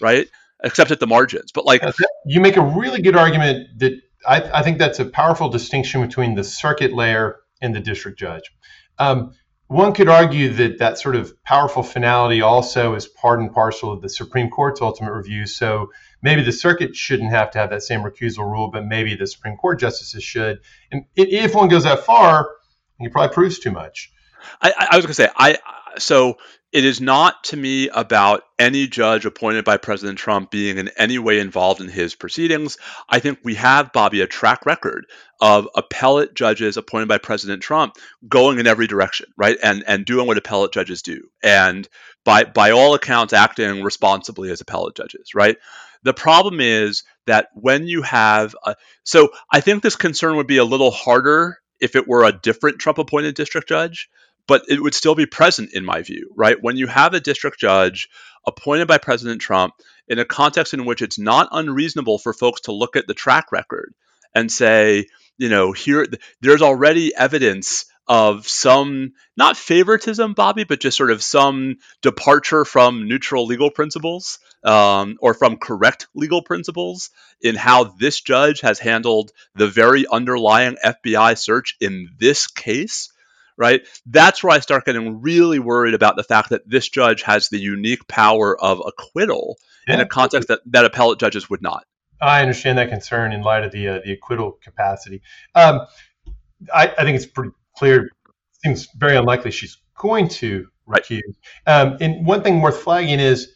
[0.00, 0.28] right?
[0.62, 1.52] Except at the margins.
[1.52, 1.82] But like,
[2.24, 6.34] you make a really good argument that I, I think that's a powerful distinction between
[6.34, 8.50] the circuit layer and the district judge.
[8.98, 9.34] Um,
[9.68, 14.00] one could argue that that sort of powerful finality also is part and parcel of
[14.00, 15.46] the Supreme Court's ultimate review.
[15.46, 15.90] So
[16.22, 19.56] maybe the circuit shouldn't have to have that same recusal rule, but maybe the Supreme
[19.56, 20.60] Court justices should.
[20.92, 22.50] And if one goes that far,
[22.98, 24.12] he probably proves too much.
[24.60, 25.58] I, I was going to say, I
[25.98, 26.38] so
[26.72, 31.18] it is not to me about any judge appointed by President Trump being in any
[31.18, 32.76] way involved in his proceedings.
[33.08, 35.06] I think we have, Bobby, a track record
[35.40, 37.94] of appellate judges appointed by President Trump
[38.28, 39.56] going in every direction, right?
[39.62, 41.28] And and doing what appellate judges do.
[41.42, 41.88] And
[42.24, 45.56] by by all accounts acting responsibly as appellate judges, right?
[46.02, 50.58] The problem is that when you have a, so I think this concern would be
[50.58, 54.08] a little harder if it were a different Trump appointed district judge
[54.46, 56.56] but it would still be present in my view, right?
[56.60, 58.08] When you have a district judge
[58.46, 59.74] appointed by President Trump
[60.08, 63.50] in a context in which it's not unreasonable for folks to look at the track
[63.50, 63.92] record
[64.34, 65.06] and say,
[65.36, 66.06] you know, here
[66.40, 73.08] there's already evidence of some not favoritism, Bobby, but just sort of some departure from
[73.08, 79.32] neutral legal principles um, or from correct legal principles in how this judge has handled
[79.56, 83.12] the very underlying FBI search in this case
[83.56, 83.86] right?
[84.06, 87.58] That's where I start getting really worried about the fact that this judge has the
[87.58, 89.94] unique power of acquittal yeah.
[89.94, 91.84] in a context that, that appellate judges would not.
[92.20, 95.20] I understand that concern in light of the uh, the acquittal capacity.
[95.54, 95.82] Um,
[96.72, 98.10] I, I, think it's pretty clear.
[98.64, 101.20] Seems very unlikely she's going to recuse.
[101.66, 103.52] Um, and one thing worth flagging is,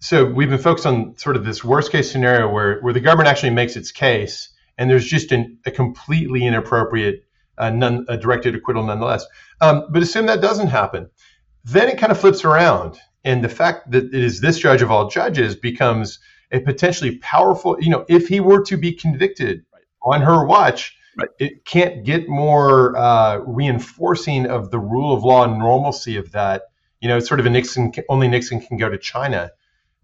[0.00, 3.28] so we've been focused on sort of this worst case scenario where where the government
[3.28, 7.24] actually makes its case, and there's just an, a completely inappropriate
[7.58, 9.26] uh, none, a directed acquittal nonetheless.
[9.60, 11.10] Um, but assume that doesn't happen.
[11.64, 12.98] Then it kind of flips around.
[13.24, 16.18] And the fact that it is this judge of all judges becomes
[16.52, 19.64] a potentially powerful, you know, if he were to be convicted
[20.02, 21.28] on her watch, right.
[21.38, 26.62] it can't get more uh, reinforcing of the rule of law and normalcy of that.
[27.00, 29.50] You know, it's sort of a Nixon, only Nixon can go to China.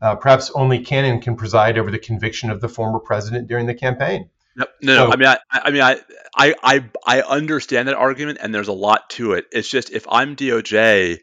[0.01, 3.75] Uh, perhaps only Cannon can preside over the conviction of the former president during the
[3.75, 4.29] campaign.
[4.57, 5.13] No, no, so, no.
[5.13, 6.01] I mean, I, I mean, I,
[6.37, 9.47] I, I, I understand that argument, and there's a lot to it.
[9.53, 11.21] It's just if I'm DOJ,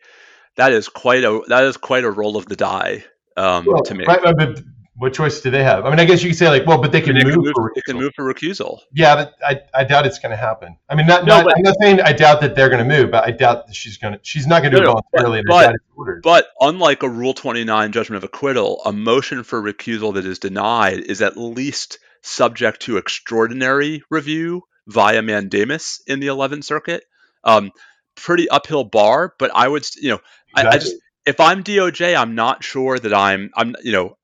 [0.55, 3.03] that is quite a that is quite a roll of the die
[3.35, 4.05] um, well, to me.
[4.05, 4.61] Right, but
[4.95, 5.85] what choice do they have?
[5.85, 7.53] I mean, I guess you could say like, well, but they can, move, can move,
[7.55, 8.81] for They can move for recusal.
[8.93, 10.77] Yeah, but I, I doubt it's going to happen.
[10.87, 12.97] I mean, not, no, not but, I'm not saying I doubt that they're going to
[12.97, 14.19] move, but I doubt that she's going to.
[14.21, 15.43] She's not going to do no, it voluntarily.
[15.47, 20.25] But, but, but unlike a Rule 29 judgment of acquittal, a motion for recusal that
[20.25, 27.03] is denied is at least subject to extraordinary review via mandamus in the 11th Circuit.
[27.43, 27.71] Um,
[28.15, 30.19] pretty uphill bar, but I would, you know,
[30.55, 30.71] exactly.
[30.71, 34.17] I, I, just if I'm DOJ, I'm not sure that I'm, I'm, you know,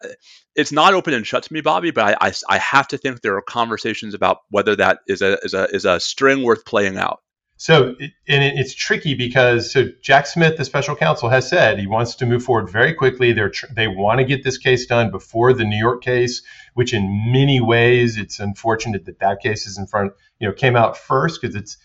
[0.55, 3.21] it's not open and shut to me, Bobby, but I, I, I have to think
[3.21, 6.97] there are conversations about whether that is a is a is a string worth playing
[6.97, 7.21] out.
[7.61, 8.13] So, and
[8.57, 12.41] it's tricky because so Jack Smith, the special counsel, has said he wants to move
[12.41, 13.33] forward very quickly.
[13.33, 16.41] They're tr- they want to get this case done before the New York case,
[16.75, 20.77] which in many ways it's unfortunate that that case is in front, you know, came
[20.77, 21.75] out first because it's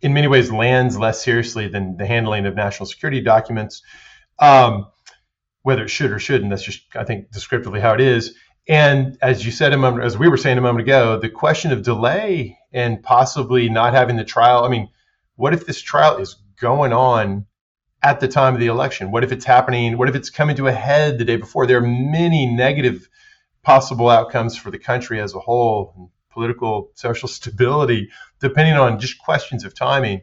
[0.00, 3.82] in many ways lands less seriously than the handling of national security documents.
[4.40, 4.88] Um,
[5.62, 8.34] whether it should or shouldn't, that's just I think descriptively how it is.
[8.66, 11.70] And as you said a moment, as we were saying a moment ago, the question
[11.70, 14.64] of delay and possibly not having the trial.
[14.64, 14.88] I mean
[15.40, 17.46] what if this trial is going on
[18.02, 19.10] at the time of the election?
[19.10, 19.96] What if it's happening?
[19.96, 21.66] What if it's coming to a head the day before?
[21.66, 23.08] There are many negative
[23.62, 29.64] possible outcomes for the country as a whole, political, social stability, depending on just questions
[29.64, 30.20] of timing.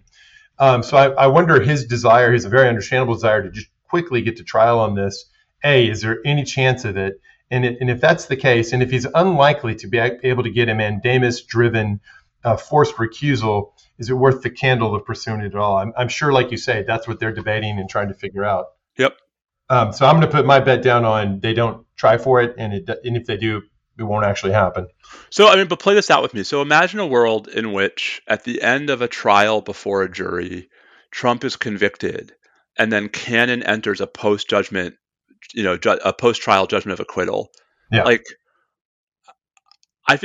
[0.59, 4.37] Um, so I, I, wonder his desire, his very understandable desire to just quickly get
[4.37, 5.25] to trial on this.
[5.63, 7.19] A, is there any chance of it?
[7.49, 10.51] And, it, and if that's the case, and if he's unlikely to be able to
[10.51, 12.01] get a mandamus driven
[12.43, 15.77] uh, forced recusal, is it worth the candle of pursuing it at all?
[15.77, 18.67] I'm, I'm sure, like you say, that's what they're debating and trying to figure out.
[18.97, 19.17] Yep.
[19.69, 22.55] Um, so I'm going to put my bet down on they don't try for it,
[22.57, 23.61] and it, and if they do,
[23.99, 24.87] it won't actually happen.
[25.29, 26.43] So I mean, but play this out with me.
[26.43, 30.69] So imagine a world in which, at the end of a trial before a jury,
[31.11, 32.33] Trump is convicted,
[32.77, 34.95] and then Cannon enters a post judgment,
[35.53, 37.49] you know, ju- a post trial judgment of acquittal.
[37.91, 38.03] Yeah.
[38.03, 38.23] Like,
[40.07, 40.19] I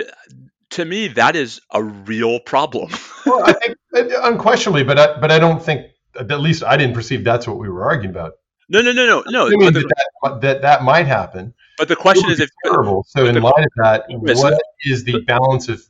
[0.73, 2.91] to me, that is a real problem.
[3.27, 5.87] well, I think uh, unquestionably, but I, but I don't think
[6.19, 8.33] at least I didn't perceive that's what we were arguing about.
[8.69, 9.47] No, no, no, no, no.
[9.47, 9.93] I mean, the,
[10.23, 11.53] that, that, that might happen.
[11.79, 13.05] But the question is, if terrible.
[13.09, 15.83] So, in light of that, what is the balance of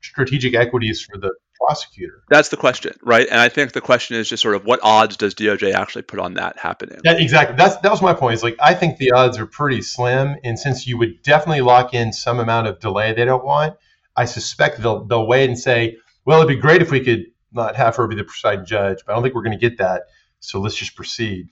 [0.00, 2.22] strategic equities for the prosecutor?
[2.28, 3.26] That's the question, right?
[3.28, 6.18] And I think the question is just sort of what odds does DOJ actually put
[6.18, 7.00] on that happening?
[7.04, 7.56] Yeah, exactly.
[7.56, 8.34] That's that was my point.
[8.34, 11.94] Is like I think the odds are pretty slim, and since you would definitely lock
[11.94, 13.76] in some amount of delay they don't want,
[14.16, 17.76] I suspect they'll they'll wait and say, well, it'd be great if we could not
[17.76, 20.04] have her be the presiding judge, but I don't think we're going to get that.
[20.40, 21.48] So let's just proceed.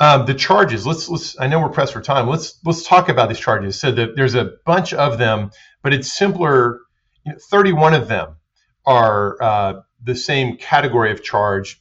[0.00, 0.86] Um, the charges.
[0.86, 1.38] Let's let's.
[1.38, 2.28] I know we're pressed for time.
[2.28, 3.78] Let's let's talk about these charges.
[3.78, 5.50] So the, there's a bunch of them,
[5.82, 6.80] but it's simpler.
[7.24, 8.36] You know, 31 of them
[8.84, 11.80] are uh, the same category of charge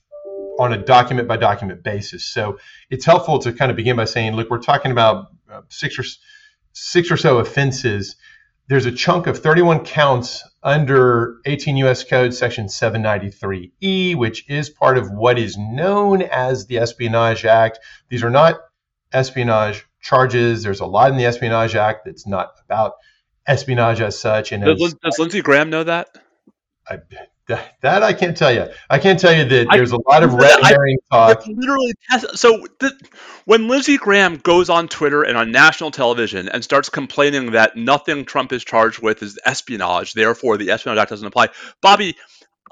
[0.59, 2.23] on a document by document basis.
[2.27, 5.97] So it's helpful to kind of begin by saying, look, we're talking about uh, six
[5.97, 6.03] or
[6.73, 8.15] six or so offenses.
[8.71, 12.05] There's a chunk of 31 counts under 18 U.S.
[12.05, 17.79] Code Section 793E, which is part of what is known as the Espionage Act.
[18.07, 18.61] These are not
[19.11, 20.63] espionage charges.
[20.63, 22.93] There's a lot in the Espionage Act that's not about
[23.45, 24.53] espionage as such.
[24.53, 26.07] And does, as, does Lindsey Graham know that?
[26.87, 26.99] I,
[27.47, 28.67] that, that I can't tell you.
[28.89, 31.45] I can't tell you that there's a lot of red herring talk.
[31.47, 31.93] Literally,
[32.33, 32.97] so the,
[33.45, 38.25] when Lindsey Graham goes on Twitter and on national television and starts complaining that nothing
[38.25, 41.49] Trump is charged with is espionage, therefore the Espionage Act doesn't apply.
[41.81, 42.15] Bobby,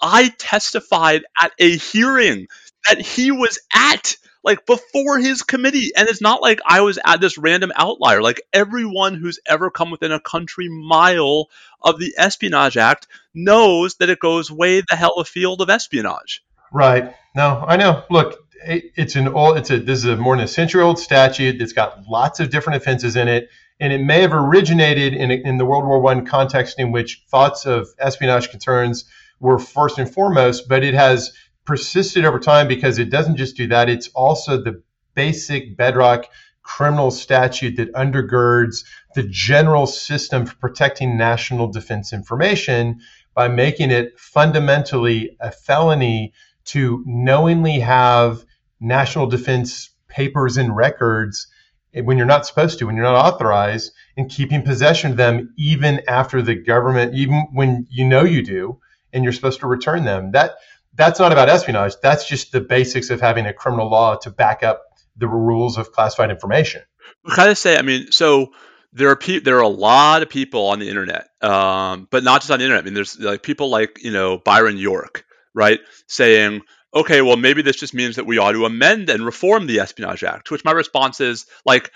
[0.01, 2.47] I testified at a hearing
[2.87, 5.91] that he was at like before his committee.
[5.95, 8.21] And it's not like I was at this random outlier.
[8.21, 11.49] Like everyone who's ever come within a country mile
[11.81, 16.43] of the Espionage Act knows that it goes way the hell afield of espionage.
[16.71, 17.13] Right.
[17.35, 18.03] No, I know.
[18.09, 19.57] Look, it's an old.
[19.57, 19.79] It's a.
[19.79, 23.15] This is a more than a century old statute that's got lots of different offenses
[23.15, 26.91] in it, and it may have originated in in the World War One context in
[26.91, 29.05] which thoughts of espionage concerns
[29.39, 31.31] were first and foremost, but it has
[31.69, 34.81] persisted over time because it doesn't just do that, it's also the
[35.13, 36.25] basic bedrock
[36.63, 42.99] criminal statute that undergirds the general system for protecting national defense information
[43.35, 46.33] by making it fundamentally a felony
[46.65, 48.43] to knowingly have
[48.79, 51.45] national defense papers and records
[51.93, 56.01] when you're not supposed to, when you're not authorized, and keeping possession of them even
[56.07, 58.79] after the government, even when you know you do,
[59.13, 60.31] and you're supposed to return them.
[60.31, 60.55] That
[60.99, 61.93] that's not about espionage.
[62.03, 64.83] That's just the basics of having a criminal law to back up
[65.15, 66.81] the rules of classified information.
[67.25, 68.51] I kind of say, I mean, so
[68.91, 72.41] there are pe- there are a lot of people on the internet, um, but not
[72.41, 72.83] just on the internet.
[72.83, 76.61] I mean, there's like people like you know Byron York, right, saying,
[76.93, 80.23] okay, well maybe this just means that we ought to amend and reform the Espionage
[80.25, 80.51] Act.
[80.51, 81.91] Which my response is like,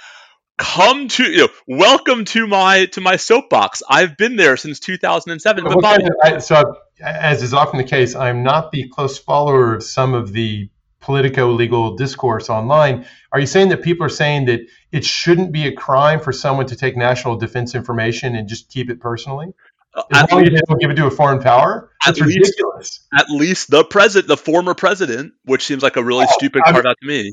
[0.58, 3.82] come to you know, welcome to my to my soapbox.
[3.90, 5.64] I've been there since 2007.
[5.64, 9.84] But Bobby, I, so as is often the case, I'm not the close follower of
[9.84, 13.06] some of the politico legal discourse online.
[13.32, 16.66] Are you saying that people are saying that it shouldn't be a crime for someone
[16.68, 19.54] to take national defense information and just keep it personally?
[19.94, 22.56] Uh, as long as you don't give it to a foreign power, that's at ridiculous.
[22.80, 26.64] Least, at least the president, the former president, which seems like a really oh, stupid
[26.64, 27.32] carve out to me.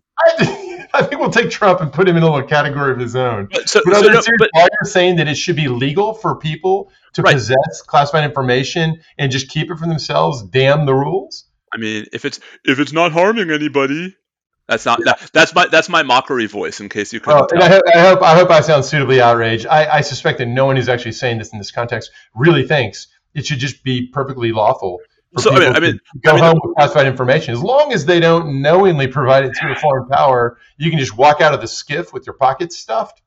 [0.93, 3.17] I, I, think we'll take Trump and put him in a little category of his
[3.17, 3.49] own.
[3.51, 6.91] But, so, but, so no, but, you're saying that it should be legal for people
[7.15, 7.35] to right.
[7.35, 11.47] possess classified information and just keep it for themselves, damn the rules.
[11.73, 14.17] I mean, if it's if it's not harming anybody,
[14.67, 16.81] that's not that, that's my that's my mockery voice.
[16.81, 17.53] In case you couldn't.
[17.53, 19.67] and I, hope, I hope I hope I sound suitably outraged.
[19.67, 23.09] I, I suspect that no one who's actually saying this in this context really thinks
[23.35, 24.99] it should just be perfectly lawful.
[25.39, 28.05] So I mean, I mean, go I mean, home with classified information as long as
[28.05, 30.59] they don't knowingly provide it to a foreign power.
[30.77, 33.23] You can just walk out of the SCIF with your pockets stuffed.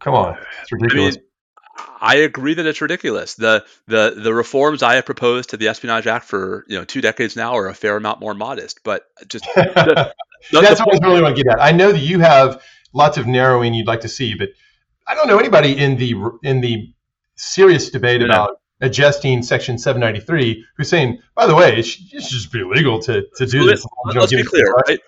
[0.00, 1.16] Come on, it's ridiculous.
[1.16, 1.26] I mean,
[2.00, 3.34] I agree that it's ridiculous.
[3.34, 7.00] The the the reforms I have proposed to the Espionage Act for you know two
[7.00, 10.12] decades now are a fair amount more modest, but just the,
[10.50, 11.62] the, that's what I really want to get at.
[11.62, 12.62] I know that you have
[12.92, 14.50] lots of narrowing you'd like to see, but
[15.06, 16.92] I don't know anybody in the in the
[17.36, 22.30] serious debate about adjusting Section 793 who's saying, by the way, it should, it should
[22.30, 23.84] just be legal to to do this.
[24.14, 25.00] Let's be clear, right?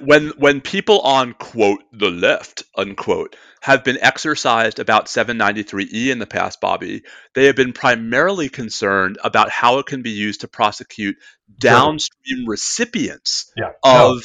[0.00, 6.26] when when people on quote the left unquote have been exercised about 793e in the
[6.26, 7.02] past bobby
[7.34, 11.16] they have been primarily concerned about how it can be used to prosecute
[11.58, 13.72] downstream recipients yeah.
[13.82, 14.22] of,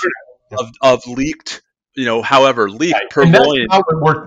[0.51, 0.57] no.
[0.59, 1.61] of of leaked
[1.95, 3.09] you know however leaked right.
[3.09, 3.69] purloined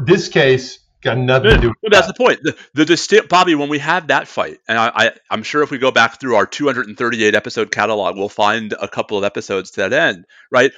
[0.07, 2.17] this case got nothing to do with that's that.
[2.17, 5.63] the point the, the bobby when we had that fight and I, I i'm sure
[5.63, 9.73] if we go back through our 238 episode catalog we'll find a couple of episodes
[9.73, 10.73] to that end right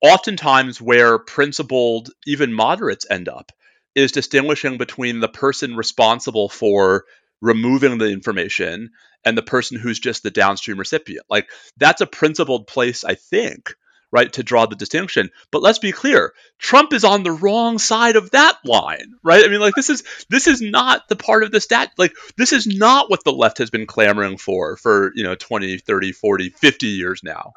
[0.00, 3.52] oftentimes where principled, even moderates end up
[3.94, 7.04] is distinguishing between the person responsible for
[7.40, 8.90] removing the information
[9.24, 11.26] and the person who's just the downstream recipient.
[11.28, 13.74] Like that's a principled place, I think,
[14.12, 15.30] right, to draw the distinction.
[15.50, 19.44] But let's be clear, Trump is on the wrong side of that line, right?
[19.44, 22.52] I mean, like this is this is not the part of the stat like this
[22.52, 26.50] is not what the left has been clamoring for for, you know, 20, 30, 40,
[26.50, 27.52] 50 years now.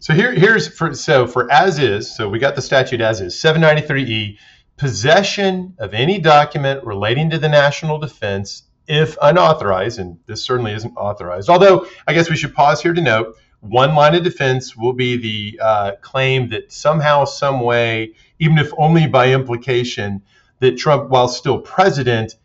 [0.00, 2.14] So here, here's for so for as is.
[2.14, 4.38] So we got the statute as is 793e
[4.78, 10.96] possession of any document relating to the national defense if unauthorized, and this certainly isn't
[10.96, 11.50] authorized.
[11.50, 15.16] Although I guess we should pause here to note one line of defense will be
[15.16, 20.22] the uh, claim that somehow, some way, even if only by implication,
[20.60, 22.36] that Trump, while still president,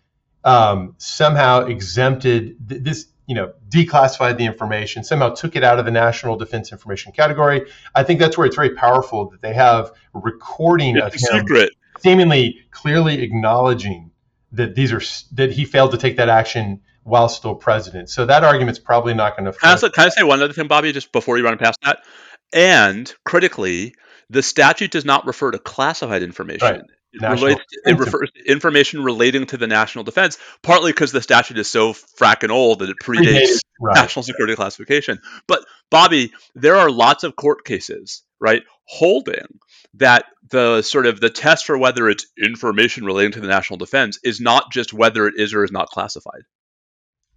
[0.44, 5.86] um, somehow exempted th- this you know, declassified the information, somehow took it out of
[5.86, 7.66] the national defense information category.
[7.96, 11.72] I think that's where it's very powerful that they have recording it's of him secret.
[12.00, 14.12] seemingly clearly acknowledging
[14.52, 15.02] that these are
[15.34, 18.10] that he failed to take that action while still president.
[18.10, 19.58] So that argument's probably not going to.
[19.58, 22.04] Can, can I say one other thing, Bobby, just before you run past that?
[22.52, 23.94] And critically,
[24.30, 26.68] the statute does not refer to classified information.
[26.68, 26.82] Right.
[27.14, 31.58] It, relates, it refers to information relating to the national defense, partly because the statute
[31.58, 33.96] is so fracking old that it predates right.
[33.96, 35.22] national security classification.
[35.48, 39.60] But Bobby, there are lots of court cases, right, holding
[39.94, 44.20] that the sort of the test for whether it's information relating to the national defense
[44.24, 46.42] is not just whether it is or is not classified.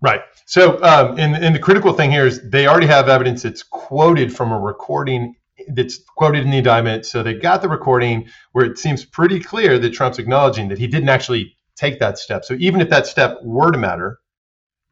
[0.00, 0.20] Right.
[0.46, 4.34] So, um, and, and the critical thing here is they already have evidence that's quoted
[4.34, 5.34] from a recording
[5.74, 7.04] that's quoted in the indictment.
[7.04, 10.86] So they got the recording where it seems pretty clear that Trump's acknowledging that he
[10.86, 12.44] didn't actually take that step.
[12.44, 14.20] So even if that step were to matter,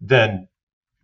[0.01, 0.49] then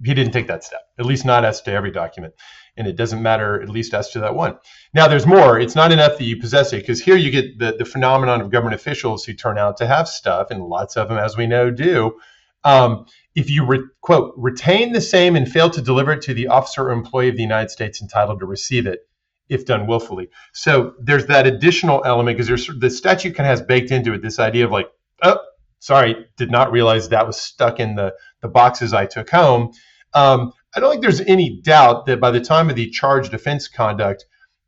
[0.05, 2.35] he didn't take that step, at least not as to every document.
[2.77, 4.59] And it doesn't matter, at least as to that one.
[4.95, 5.61] Now, there's more.
[5.61, 8.51] It's not enough that you possess it, because here you get the, the phenomenon of
[8.51, 11.71] government officials who turn out to have stuff, and lots of them, as we know,
[11.71, 12.19] do.
[12.65, 16.49] Um, if you re- quote retain the same and fail to deliver it to the
[16.49, 19.01] officer or employee of the United States entitled to receive it,
[19.49, 20.29] if done willfully.
[20.53, 24.39] So there's that additional element because the statute kind of has baked into it this
[24.39, 24.89] idea of like,
[25.23, 25.39] oh,
[25.79, 29.73] sorry, did not realize that was stuck in the the boxes I took home.
[30.15, 33.69] Um, I don't think there's any doubt that by the time of the charged offense
[33.69, 34.25] conduct,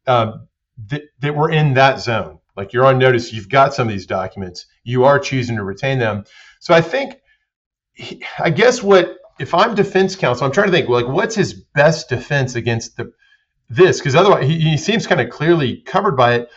[0.07, 0.49] um,
[0.88, 2.38] that, that we're in that zone.
[2.57, 5.99] Like you're on notice, you've got some of these documents, you are choosing to retain
[5.99, 6.24] them.
[6.61, 7.16] So I think,
[8.38, 12.09] I guess what if I'm defense counsel, I'm trying to think like what's his best
[12.09, 13.12] defense against the
[13.70, 16.51] this because otherwise he, he, seems kind of clearly covered by it.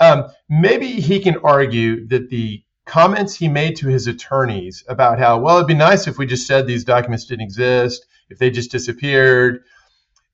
[0.00, 5.38] Um, maybe he can argue that the comments he made to his attorneys about how
[5.38, 8.70] well it'd be nice if we just said these documents didn't exist, if they just
[8.70, 9.62] disappeared.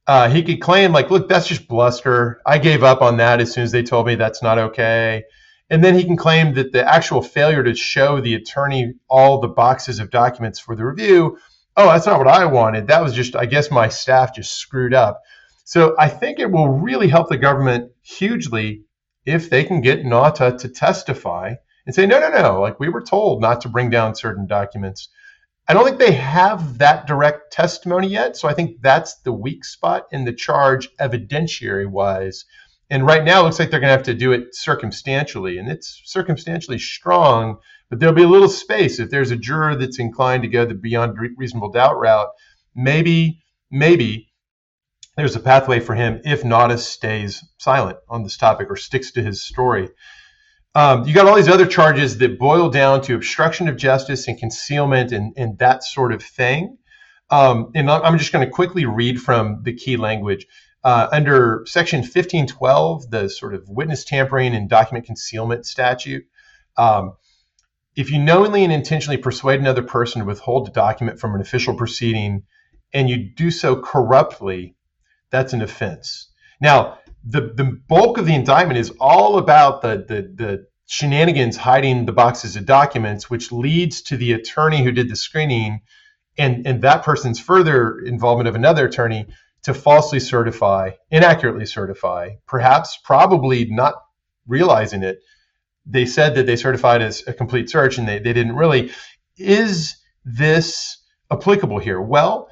[0.07, 2.41] Uh, he could claim like, look, that's just bluster.
[2.45, 5.25] I gave up on that as soon as they told me that's not okay.
[5.71, 9.49] And then he can claim that the actual failure to show the attorney all the
[9.49, 11.39] boxes of documents for the review,
[11.77, 12.89] oh, that's not what I wanted.
[12.89, 15.23] That was just, I guess my staff just screwed up.
[15.65, 18.85] So I think it will really help the government hugely
[19.25, 21.55] if they can get Nauta to testify
[21.87, 25.09] and say, no, no, no, like we were told not to bring down certain documents.
[25.67, 28.37] I don't think they have that direct testimony yet.
[28.37, 32.45] So I think that's the weak spot in the charge, evidentiary wise.
[32.91, 35.59] And right now, it looks like they're going to have to do it circumstantially.
[35.59, 37.59] And it's circumstantially strong,
[37.89, 39.01] but there'll be a little space.
[39.01, 42.29] If there's a juror that's inclined to go the beyond reasonable doubt route,
[42.75, 44.33] maybe, maybe
[45.17, 49.23] there's a pathway for him if Nauta stays silent on this topic or sticks to
[49.23, 49.89] his story.
[50.75, 54.37] Um, you got all these other charges that boil down to obstruction of justice and
[54.39, 56.79] concealment and, and that sort of thing.
[57.31, 60.47] Um, and I'm just going to quickly read from the key language.
[60.85, 66.27] Uh, under Section 1512, the sort of witness tampering and document concealment statute,
[66.77, 67.15] um,
[67.97, 71.75] if you knowingly and intentionally persuade another person to withhold a document from an official
[71.75, 72.43] proceeding
[72.93, 74.75] and you do so corruptly,
[75.31, 76.29] that's an offense.
[76.61, 82.05] Now, the, the bulk of the indictment is all about the, the, the shenanigans hiding
[82.05, 85.81] the boxes of documents, which leads to the attorney who did the screening
[86.37, 89.27] and, and that person's further involvement of another attorney
[89.65, 93.95] to falsely certify, inaccurately certify, perhaps probably not
[94.47, 95.21] realizing it.
[95.87, 98.93] They said that they certified as a complete search and they, they didn't really.
[99.37, 100.99] Is this
[101.31, 102.01] applicable here?
[102.01, 102.49] Well,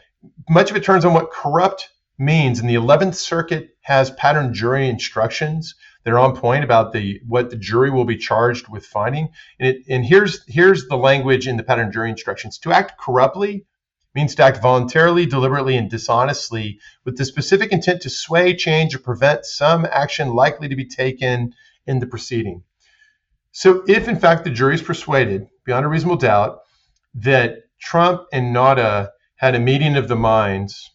[0.49, 1.89] much of it turns on what corrupt
[2.19, 2.61] means.
[2.61, 7.51] And the 11th Circuit has pattern jury instructions that are on point about the what
[7.51, 9.29] the jury will be charged with finding.
[9.59, 13.67] And, it, and here's here's the language in the pattern jury instructions: to act corruptly
[14.15, 18.99] means to act voluntarily, deliberately, and dishonestly with the specific intent to sway, change, or
[18.99, 21.55] prevent some action likely to be taken
[21.87, 22.63] in the proceeding.
[23.53, 26.61] So, if in fact the jury is persuaded beyond a reasonable doubt
[27.15, 30.91] that Trump and Nauta had a meeting of the minds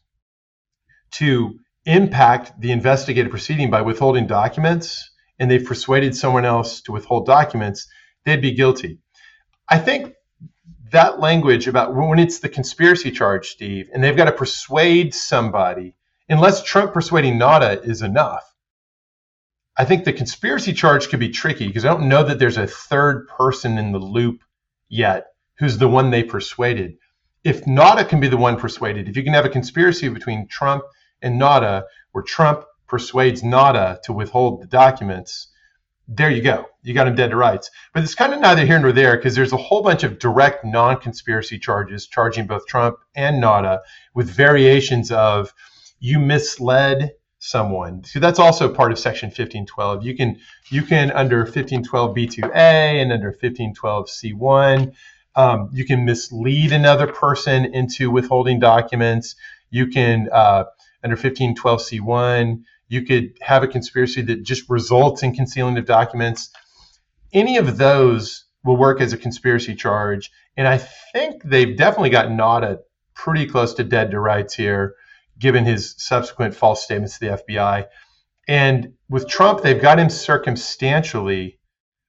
[1.11, 5.09] to impact the investigative proceeding by withholding documents
[5.39, 7.87] and they've persuaded someone else to withhold documents,
[8.25, 8.99] they'd be guilty.
[9.69, 10.13] I think
[10.91, 15.95] that language about when it's the conspiracy charge, Steve, and they've got to persuade somebody,
[16.29, 18.43] unless Trump persuading Nauta is enough.
[19.77, 22.65] I think the conspiracy charge could be tricky because I don't know that there's a
[22.67, 24.41] third person in the loop
[24.89, 25.27] yet
[25.59, 26.97] who's the one they persuaded.
[27.43, 30.83] If Nauta can be the one persuaded, if you can have a conspiracy between Trump
[31.21, 35.49] and Nauta, where Trump persuades Nauta to withhold the documents,
[36.07, 36.65] there you go.
[36.83, 37.69] You got him dead to rights.
[37.93, 40.63] But it's kind of neither here nor there because there's a whole bunch of direct
[40.63, 43.81] non conspiracy charges charging both Trump and Nauta
[44.13, 45.53] with variations of
[45.99, 48.03] you misled someone.
[48.03, 50.05] So that's also part of section 1512.
[50.05, 50.39] You can
[50.71, 54.93] you can under 1512 B2A and under 1512 C1
[55.37, 59.35] um, you can mislead another person into withholding documents.
[59.69, 60.63] You can uh,
[61.03, 66.49] under 1512C1 you could have a conspiracy that just results in concealing of documents.
[67.33, 70.31] Any of those will work as a conspiracy charge.
[70.55, 72.79] And I think they've definitely got Nauta
[73.13, 74.95] pretty close to dead to rights here,
[75.37, 77.85] given his subsequent false statements to the FBI.
[78.47, 81.59] And with Trump, they've got him circumstantially,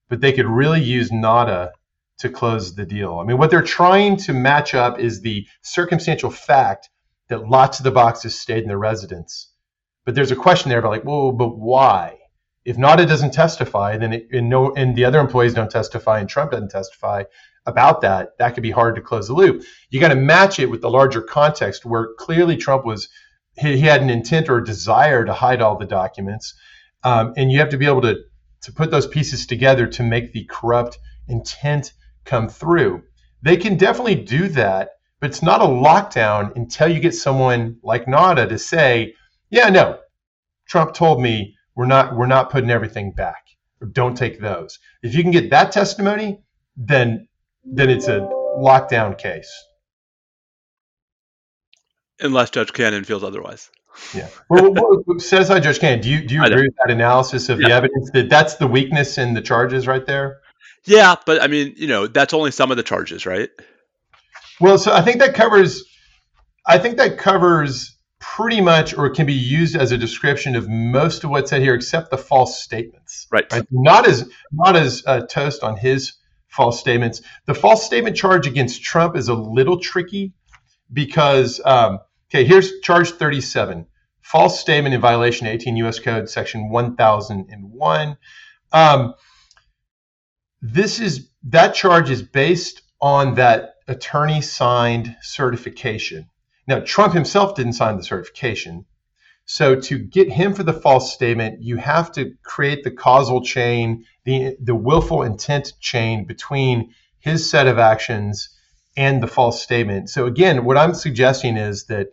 [0.09, 1.71] but they could really use Nauta
[2.19, 3.19] to close the deal.
[3.19, 6.89] I mean, what they're trying to match up is the circumstantial fact
[7.29, 9.53] that lots of the boxes stayed in their residence
[10.09, 12.17] but there's a question there about like, well, but why?
[12.65, 16.27] If Nauta doesn't testify, then it, and no, and the other employees don't testify, and
[16.27, 17.25] Trump doesn't testify
[17.67, 19.65] about that, that could be hard to close the loop.
[19.91, 23.11] You got to match it with the larger context where clearly Trump was
[23.59, 26.55] he, he had an intent or a desire to hide all the documents,
[27.05, 28.17] um, and you have to be able to
[28.63, 30.97] to put those pieces together to make the corrupt
[31.29, 31.93] intent
[32.25, 33.03] come through.
[33.43, 34.89] They can definitely do that,
[35.21, 39.13] but it's not a lockdown until you get someone like Nauta to say,
[39.51, 39.99] yeah, no.
[40.69, 43.47] Trump told me we're not we're not putting everything back.
[43.93, 44.79] Don't take those.
[45.03, 46.43] If you can get that testimony,
[46.77, 47.29] then
[47.65, 48.21] then it's a
[48.59, 49.51] lockdown case.
[52.21, 53.71] Unless Judge Cannon feels otherwise.
[54.15, 54.29] Yeah.
[54.49, 56.01] Well, well says I, Judge Cannon.
[56.01, 57.69] Do you do you agree with that analysis of yeah.
[57.69, 60.41] the evidence that that's the weakness in the charges right there?
[60.85, 63.51] Yeah, but I mean, you know, that's only some of the charges, right?
[64.61, 65.85] Well, so I think that covers.
[66.67, 71.25] I think that covers pretty much or can be used as a description of most
[71.25, 73.27] of what's said here except the false statements.
[73.31, 73.67] Right, right?
[73.71, 76.15] not as not as uh, toast on his
[76.49, 77.21] false statements.
[77.47, 80.33] The false statement charge against trump is a little tricky
[80.93, 81.99] because um,
[82.31, 83.87] okay here's charge 37
[84.21, 88.17] false statement in violation of 18 us code section 1001
[88.73, 89.15] um,
[90.61, 96.29] this is that charge is based on that attorney signed certification
[96.69, 98.85] now, Trump himself didn't sign the certification.
[99.47, 104.05] So to get him for the false statement, you have to create the causal chain,
[104.25, 108.51] the, the willful intent chain between his set of actions
[108.99, 110.11] and the false statement.
[110.11, 112.09] So again, what I'm suggesting is that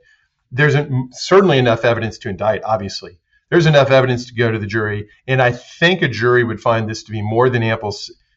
[0.53, 3.19] there's a, certainly enough evidence to indict, obviously.
[3.49, 6.89] There's enough evidence to go to the jury, and I think a jury would find
[6.89, 7.93] this to be more than ample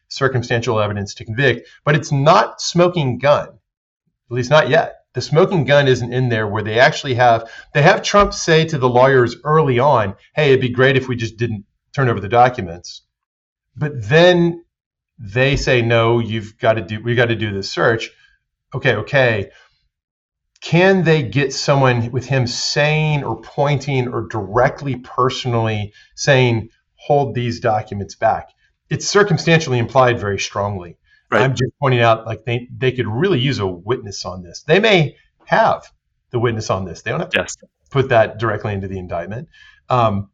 [0.09, 5.65] circumstantial evidence to convict, but it's not smoking gun, at least not yet the smoking
[5.65, 9.35] gun isn't in there where they actually have they have Trump say to the lawyers
[9.43, 13.01] early on, "Hey, it'd be great if we just didn't turn over the documents."
[13.75, 14.63] But then
[15.17, 18.11] they say, "No, you've got to do we got to do this search."
[18.73, 19.51] Okay, okay.
[20.61, 27.59] Can they get someone with him saying or pointing or directly personally saying, "Hold these
[27.59, 28.47] documents back"?
[28.89, 30.97] It's circumstantially implied very strongly.
[31.31, 31.41] Right.
[31.41, 34.63] I'm just pointing out like they, they could really use a witness on this.
[34.63, 35.15] They may
[35.45, 35.83] have
[36.31, 37.01] the witness on this.
[37.01, 37.55] They don't have to yes.
[37.91, 39.47] put that directly into the indictment.
[39.89, 40.29] Um,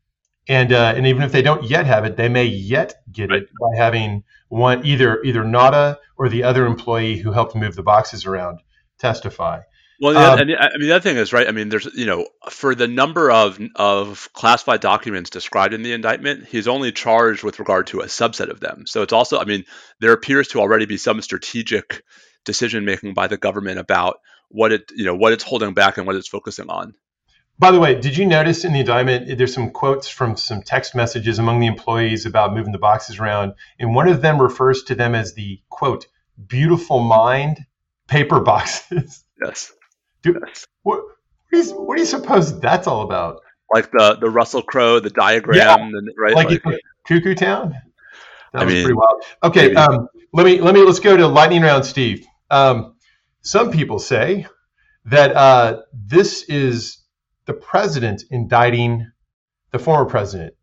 [0.48, 3.42] and uh, and even if they don't yet have it, they may yet get right.
[3.42, 7.84] it by having one either either Nauta or the other employee who helped move the
[7.84, 8.60] boxes around
[9.00, 9.62] testify.
[10.00, 11.48] Well, um, and I mean the other thing is right.
[11.48, 15.94] I mean, there's you know for the number of of classified documents described in the
[15.94, 18.86] indictment, he's only charged with regard to a subset of them.
[18.88, 19.64] So it's also, I mean,
[20.02, 22.04] there appears to already be some strategic
[22.44, 24.20] decision making by the government about
[24.50, 26.94] what it you know what it's holding back and what it's focusing on.
[27.58, 30.94] By the way, did you notice in the indictment there's some quotes from some text
[30.94, 34.96] messages among the employees about moving the boxes around, and one of them refers to
[34.96, 36.08] them as the quote
[36.48, 37.60] beautiful mind
[38.08, 39.24] paper boxes.
[39.42, 39.72] Yes.
[40.34, 40.42] What,
[40.84, 41.04] what,
[41.52, 43.42] do you, what do you suppose that's all about?
[43.74, 45.76] Like the the Russell Crowe, the diagram, yeah.
[45.76, 46.36] and, right?
[46.36, 47.76] Like, like Cuckoo Town.
[48.54, 49.24] That I was mean, pretty wild.
[49.44, 52.26] Okay, um, let me let me let's go to lightning round, Steve.
[52.52, 52.96] Um,
[53.42, 54.48] some people say
[55.06, 57.00] that uh, this is
[57.46, 59.12] the president indicting
[59.72, 60.54] the former president.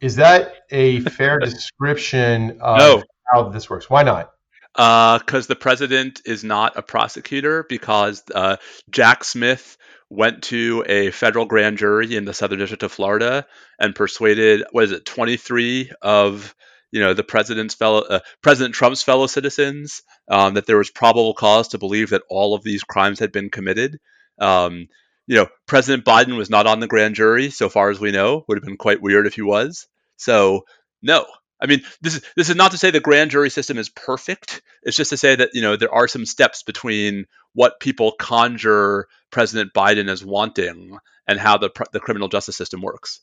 [0.00, 3.02] Is that a fair description of no.
[3.32, 3.88] how this works?
[3.88, 4.30] Why not?
[4.74, 8.56] Because uh, the president is not a prosecutor because uh,
[8.90, 9.76] Jack Smith
[10.10, 13.46] went to a federal grand jury in the Southern District of Florida
[13.78, 16.54] and persuaded what is it 23 of
[16.92, 21.34] you know the president's fellow uh, President Trump's fellow citizens um, that there was probable
[21.34, 23.98] cause to believe that all of these crimes had been committed.
[24.38, 24.88] Um,
[25.26, 28.44] you know, President Biden was not on the grand jury, so far as we know.
[28.46, 29.86] Would have been quite weird if he was.
[30.16, 30.64] So,
[31.02, 31.26] no,
[31.64, 34.60] I mean, this is this is not to say the grand jury system is perfect.
[34.82, 39.08] It's just to say that you know there are some steps between what people conjure
[39.30, 43.20] President Biden as wanting and how the the criminal justice system works.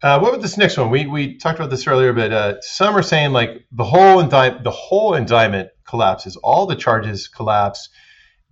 [0.00, 0.90] Uh, what about this next one?
[0.90, 4.62] We we talked about this earlier, but uh, some are saying like the whole indictment,
[4.62, 7.88] the whole indictment collapses, all the charges collapse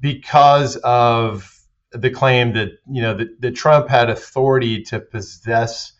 [0.00, 1.56] because of
[1.92, 5.92] the claim that you know that, that Trump had authority to possess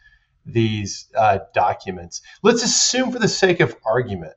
[0.53, 2.23] these uh, documents.
[2.43, 4.35] Let's assume, for the sake of argument,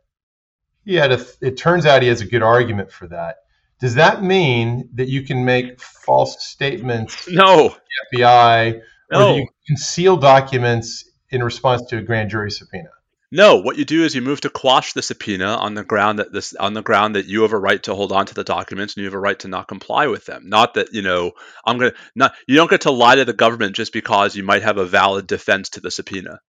[0.86, 3.38] he had a, it turns out he has a good argument for that.
[3.80, 7.28] Does that mean that you can make false statements?
[7.32, 7.76] No.
[8.14, 9.34] FBI, no.
[9.34, 12.89] or you conceal documents in response to a grand jury subpoena?
[13.36, 16.32] No, what you do is you move to quash the subpoena on the ground that
[16.32, 18.94] this on the ground that you have a right to hold on to the documents
[18.94, 20.44] and you have a right to not comply with them.
[20.46, 21.32] Not that, you know,
[21.66, 24.62] I'm gonna not you don't get to lie to the government just because you might
[24.62, 26.42] have a valid defense to the subpoena.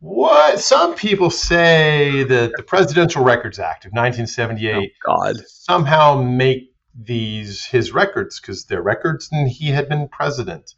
[0.00, 5.44] What some people say that the Presidential Records Act of 1978 oh, God.
[5.46, 10.72] somehow make these his records because they're records and he had been president.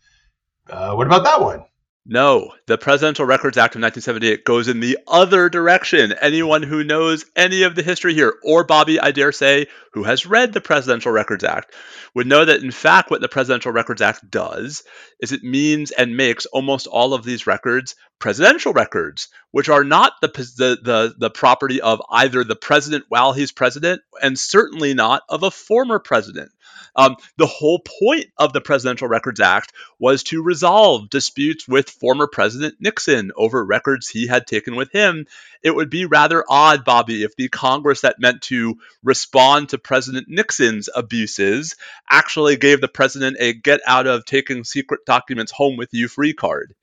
[0.68, 1.66] Uh, what about that one?
[2.12, 6.12] No, the Presidential Records Act of 1978 goes in the other direction.
[6.20, 10.26] Anyone who knows any of the history here, or Bobby, I dare say, who has
[10.26, 11.72] read the Presidential Records Act,
[12.12, 14.82] would know that in fact what the Presidential Records Act does
[15.20, 20.14] is it means and makes almost all of these records presidential records, which are not
[20.20, 25.22] the, the, the, the property of either the president while he's president and certainly not
[25.28, 26.50] of a former president.
[26.97, 32.26] Um, the whole point of the Presidential Records Act was to resolve disputes with former
[32.26, 35.26] President Nixon over records he had taken with him.
[35.62, 40.26] It would be rather odd, Bobby, if the Congress that meant to respond to President
[40.28, 41.76] Nixon's abuses
[42.11, 46.32] actually gave the president a get out of taking secret documents home with you free
[46.32, 46.74] card.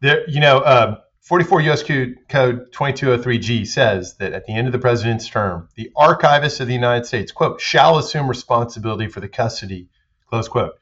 [0.00, 1.82] There, you know, um, 44 U.S.
[1.84, 6.74] Code 2203G says that at the end of the president's term, the archivist of the
[6.74, 9.88] United States, quote, shall assume responsibility for the custody,
[10.28, 10.72] close quote,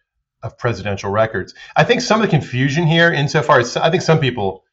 [0.42, 1.54] of presidential records.
[1.76, 4.64] I think some of the confusion here, insofar as I think some people,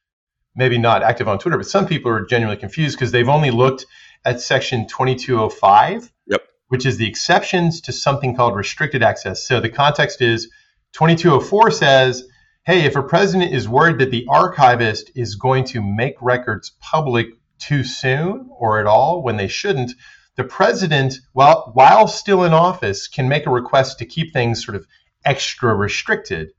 [0.56, 3.86] maybe not active on Twitter, but some people are genuinely confused because they've only looked
[4.24, 6.44] at section 2205, yep.
[6.70, 9.46] which is the exceptions to something called restricted access.
[9.46, 10.50] So the context is
[10.94, 12.24] 2204 says,
[12.68, 17.28] hey, if a president is worried that the archivist is going to make records public
[17.60, 19.94] too soon or at all when they shouldn't,
[20.36, 24.76] the president, while, while still in office, can make a request to keep things sort
[24.76, 24.86] of
[25.24, 26.50] extra restricted.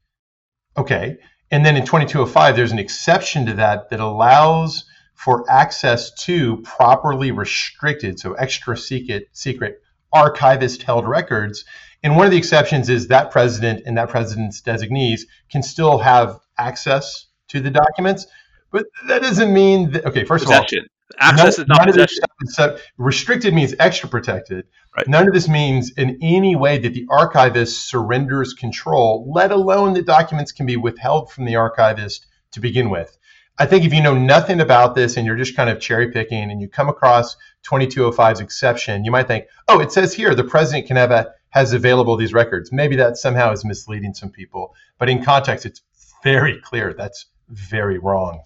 [0.79, 1.19] Okay.
[1.51, 7.33] And then in 2205, there's an exception to that that allows for access to properly
[7.33, 11.67] restricted, so extra secret, secret archivist held records
[12.03, 16.39] and one of the exceptions is that president and that president's designees can still have
[16.57, 18.27] access to the documents.
[18.71, 20.81] But that doesn't mean that, okay, first possession.
[20.81, 20.89] of all,
[21.21, 22.25] Access none, is not possession.
[22.43, 24.67] Is, restricted means extra protected.
[24.97, 25.09] Right.
[25.09, 30.03] None of this means in any way that the archivist surrenders control, let alone the
[30.03, 33.17] documents can be withheld from the archivist to begin with.
[33.59, 36.51] I think if you know nothing about this and you're just kind of cherry picking
[36.51, 40.87] and you come across 2205's exception, you might think, oh, it says here the president
[40.87, 42.73] can have a has available these records.
[42.73, 45.83] Maybe that somehow is misleading some people, but in context, it's
[46.23, 48.43] very clear that's very wrong.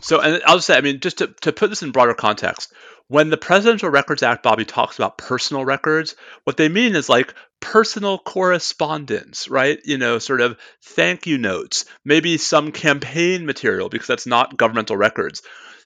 [0.00, 2.72] So, and I'll just say, I mean, just to, to put this in broader context,
[3.08, 7.34] when the Presidential Records Act, Bobby, talks about personal records, what they mean is like
[7.60, 9.78] personal correspondence, right?
[9.84, 14.96] You know, sort of thank you notes, maybe some campaign material, because that's not governmental
[14.96, 15.42] records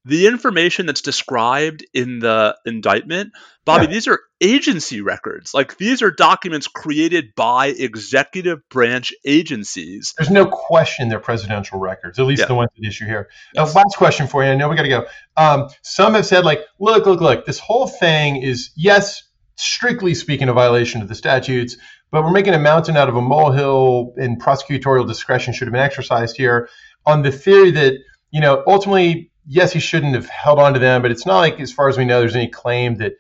[0.06, 3.32] the information that's described in the indictment,
[3.64, 3.90] Bobby, yeah.
[3.90, 5.52] these are agency records.
[5.52, 10.14] Like these are documents created by executive branch agencies.
[10.16, 12.46] There's no question they're presidential records, at least yeah.
[12.46, 13.28] the ones at issue here.
[13.52, 13.74] Yes.
[13.74, 14.50] Uh, last question for you.
[14.50, 15.06] I know we got to go.
[15.36, 19.24] Um, some have said, like, look, look, look, this whole thing is, yes,
[19.56, 21.76] strictly speaking, a violation of the statutes,
[22.12, 25.82] but we're making a mountain out of a molehill, and prosecutorial discretion should have been
[25.82, 26.68] exercised here
[27.04, 27.94] on the theory that,
[28.30, 31.60] you know, ultimately yes, he shouldn't have held on to them, but it's not like,
[31.60, 33.14] as far as we know, there's any claim that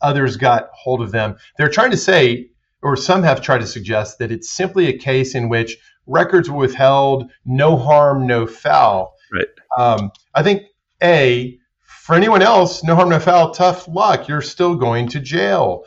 [0.00, 1.36] others got hold of them.
[1.56, 2.50] They're trying to say,
[2.82, 5.76] or some have tried to suggest, that it's simply a case in which
[6.06, 9.14] records were withheld, no harm, no foul.
[9.32, 9.46] Right.
[9.78, 10.62] Um, I think,
[11.02, 14.28] A, for anyone else, no harm, no foul, tough luck.
[14.28, 15.84] You're still going to jail.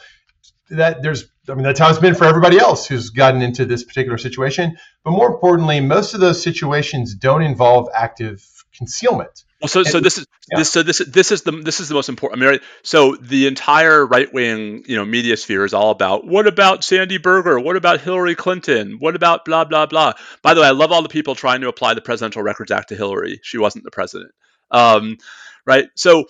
[0.70, 3.84] That there's I mean, that's how it's been for everybody else who's gotten into this
[3.84, 4.78] particular situation.
[5.04, 9.44] But more importantly, most of those situations don't involve active concealment.
[9.64, 10.58] Well, so so this is yeah.
[10.58, 12.44] this so this this is the this is the most important.
[12.44, 16.48] I mean, so the entire right wing you know media sphere is all about what
[16.48, 17.58] about Sandy Berger?
[17.58, 18.98] What about Hillary Clinton?
[19.00, 20.14] What about blah blah blah?
[20.42, 22.90] By the way, I love all the people trying to apply the Presidential Records Act
[22.90, 23.40] to Hillary.
[23.42, 24.34] She wasn't the president,
[24.70, 25.18] um,
[25.66, 25.86] right?
[25.96, 26.26] So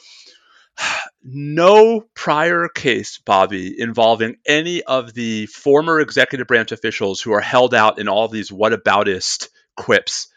[1.24, 7.74] no prior case, Bobby, involving any of the former executive branch officials who are held
[7.74, 10.28] out in all these whataboutist quips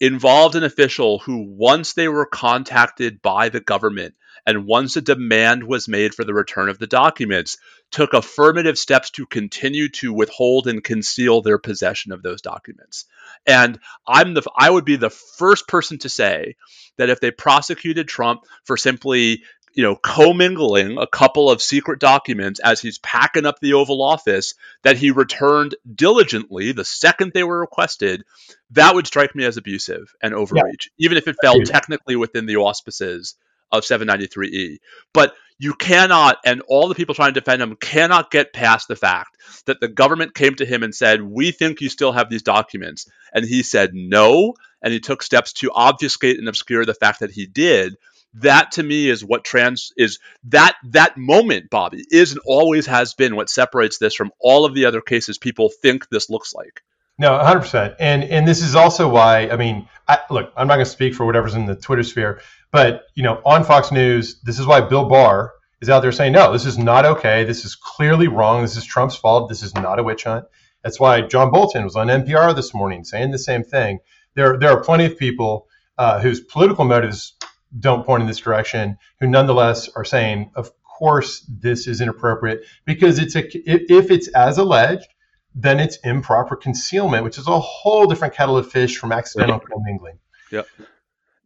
[0.00, 4.14] involved an official who, once they were contacted by the government
[4.46, 7.58] and once a demand was made for the return of the documents,
[7.90, 13.06] took affirmative steps to continue to withhold and conceal their possession of those documents.
[13.46, 16.54] And I'm the I would be the first person to say
[16.96, 19.42] that if they prosecuted Trump for simply
[19.76, 24.54] you know, commingling a couple of secret documents as he's packing up the Oval Office
[24.82, 28.24] that he returned diligently the second they were requested,
[28.70, 31.04] that would strike me as abusive and overreach, yeah.
[31.04, 33.34] even if it fell technically within the auspices
[33.70, 34.78] of 793E.
[35.12, 38.96] But you cannot, and all the people trying to defend him cannot get past the
[38.96, 42.42] fact that the government came to him and said, We think you still have these
[42.42, 43.10] documents.
[43.32, 44.54] And he said no.
[44.82, 47.96] And he took steps to obfuscate and obscure the fact that he did
[48.40, 53.14] that to me is what trans is that that moment bobby is and always has
[53.14, 56.82] been what separates this from all of the other cases people think this looks like.
[57.18, 60.84] No 100% and and this is also why i mean I, look i'm not going
[60.84, 64.58] to speak for whatever's in the twitter sphere but you know on fox news this
[64.58, 67.44] is why bill barr is out there saying no this is not okay.
[67.44, 68.62] This is clearly wrong.
[68.62, 69.48] This is trump's fault.
[69.48, 70.44] This is not a witch hunt.
[70.82, 74.00] That's why john bolton was on npr this morning saying the same thing.
[74.34, 75.68] There there are plenty of people
[75.98, 77.35] uh, whose political motives
[77.78, 83.18] don't point in this direction, who nonetheless are saying, of course, this is inappropriate because
[83.18, 85.08] it's a if it's as alleged,
[85.54, 90.18] then it's improper concealment, which is a whole different kettle of fish from accidental commingling.
[90.50, 90.68] Yep.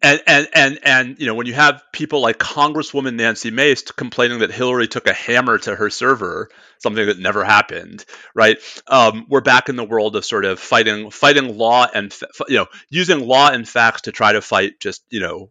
[0.03, 4.39] And, and and and you know when you have people like Congresswoman Nancy Mace complaining
[4.39, 8.57] that Hillary took a hammer to her server, something that never happened, right?
[8.87, 12.17] Um, we're back in the world of sort of fighting fighting law and
[12.49, 15.51] you know using law and facts to try to fight just you know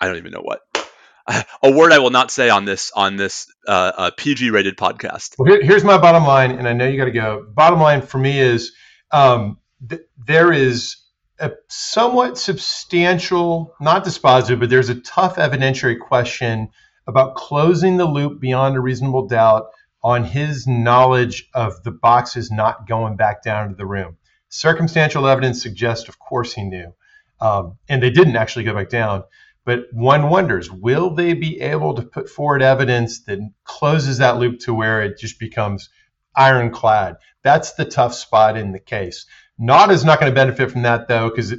[0.00, 0.60] I don't even know what
[1.62, 5.34] a word I will not say on this on this uh, uh, PG rated podcast.
[5.38, 7.46] Well, here, here's my bottom line, and I know you got to go.
[7.54, 8.72] Bottom line for me is
[9.12, 9.58] um,
[9.88, 10.96] th- there is
[11.38, 16.68] a somewhat substantial, not dispositive, but there's a tough evidentiary question
[17.06, 19.66] about closing the loop beyond a reasonable doubt
[20.04, 24.16] on his knowledge of the boxes not going back down to the room.
[24.48, 26.92] Circumstantial evidence suggests, of course, he knew,
[27.40, 29.22] um, and they didn't actually go back down.
[29.64, 34.60] But one wonders, will they be able to put forward evidence that closes that loop
[34.60, 35.88] to where it just becomes
[36.34, 37.16] ironclad?
[37.42, 39.26] That's the tough spot in the case.
[39.60, 41.54] Nauta is not going to benefit from that though, because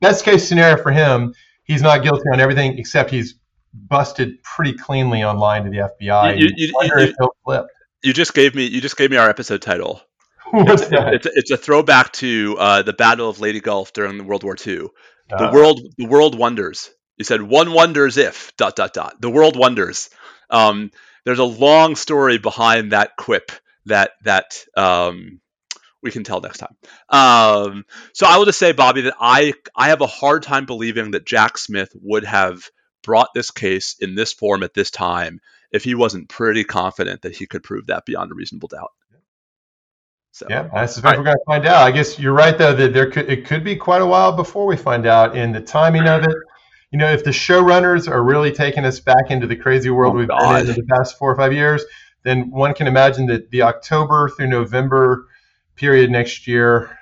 [0.00, 1.32] best case scenario for him,
[1.64, 3.34] he's not guilty on everything except he's
[3.72, 6.38] busted pretty cleanly online to the FBI.
[6.38, 7.64] You, you, you,
[8.02, 10.02] you just gave me you just gave me our episode title.
[10.50, 11.14] What's it's, that?
[11.14, 14.88] It's, it's, a throwback to uh, the Battle of Leyte Gulf during World War II.
[15.28, 16.90] The uh, world the world wonders.
[17.20, 20.08] He said, "One wonders if dot dot dot." The world wonders.
[20.48, 20.90] Um,
[21.26, 23.52] there's a long story behind that quip
[23.84, 25.38] that that um,
[26.02, 26.74] we can tell next time.
[27.10, 31.10] Um, so I will just say, Bobby, that I I have a hard time believing
[31.10, 32.70] that Jack Smith would have
[33.02, 35.40] brought this case in this form at this time
[35.72, 38.92] if he wasn't pretty confident that he could prove that beyond a reasonable doubt.
[40.32, 41.18] So, yeah, I suspect right.
[41.18, 41.86] we're going to find out.
[41.86, 44.64] I guess you're right, though, that there could it could be quite a while before
[44.64, 46.36] we find out, and the timing of it
[46.90, 50.18] you know, if the showrunners are really taking us back into the crazy world oh,
[50.18, 50.66] we've God.
[50.66, 51.84] been in the past four or five years,
[52.24, 55.28] then one can imagine that the October through November
[55.76, 56.98] period next year,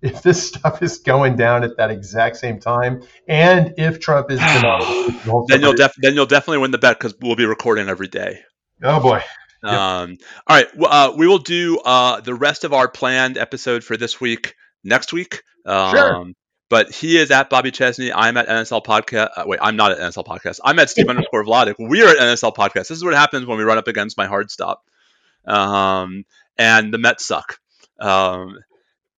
[0.00, 4.38] if this stuff is going down at that exact same time, and if Trump is
[4.54, 8.08] denied, then you'll def- then you'll definitely win the bet because we'll be recording every
[8.08, 8.40] day.
[8.82, 9.22] Oh boy.
[9.64, 9.72] Yep.
[9.72, 13.96] Um, all right, uh, we will do uh, the rest of our planned episode for
[13.96, 14.54] this week
[14.84, 15.42] next week.
[15.64, 16.26] Um, sure.
[16.68, 18.12] But he is at Bobby Chesney.
[18.12, 19.30] I'm at NSL Podcast.
[19.36, 20.58] Uh, wait, I'm not at NSL Podcast.
[20.64, 21.74] I'm at Steve underscore Vladeck.
[21.78, 22.88] We are at NSL Podcast.
[22.88, 24.84] This is what happens when we run up against my hard stop.
[25.46, 26.24] Um,
[26.58, 27.58] and the Mets suck.
[28.00, 28.58] Um,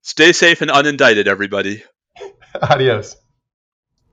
[0.03, 1.82] stay safe and unindicted, everybody.
[2.62, 3.16] Adios.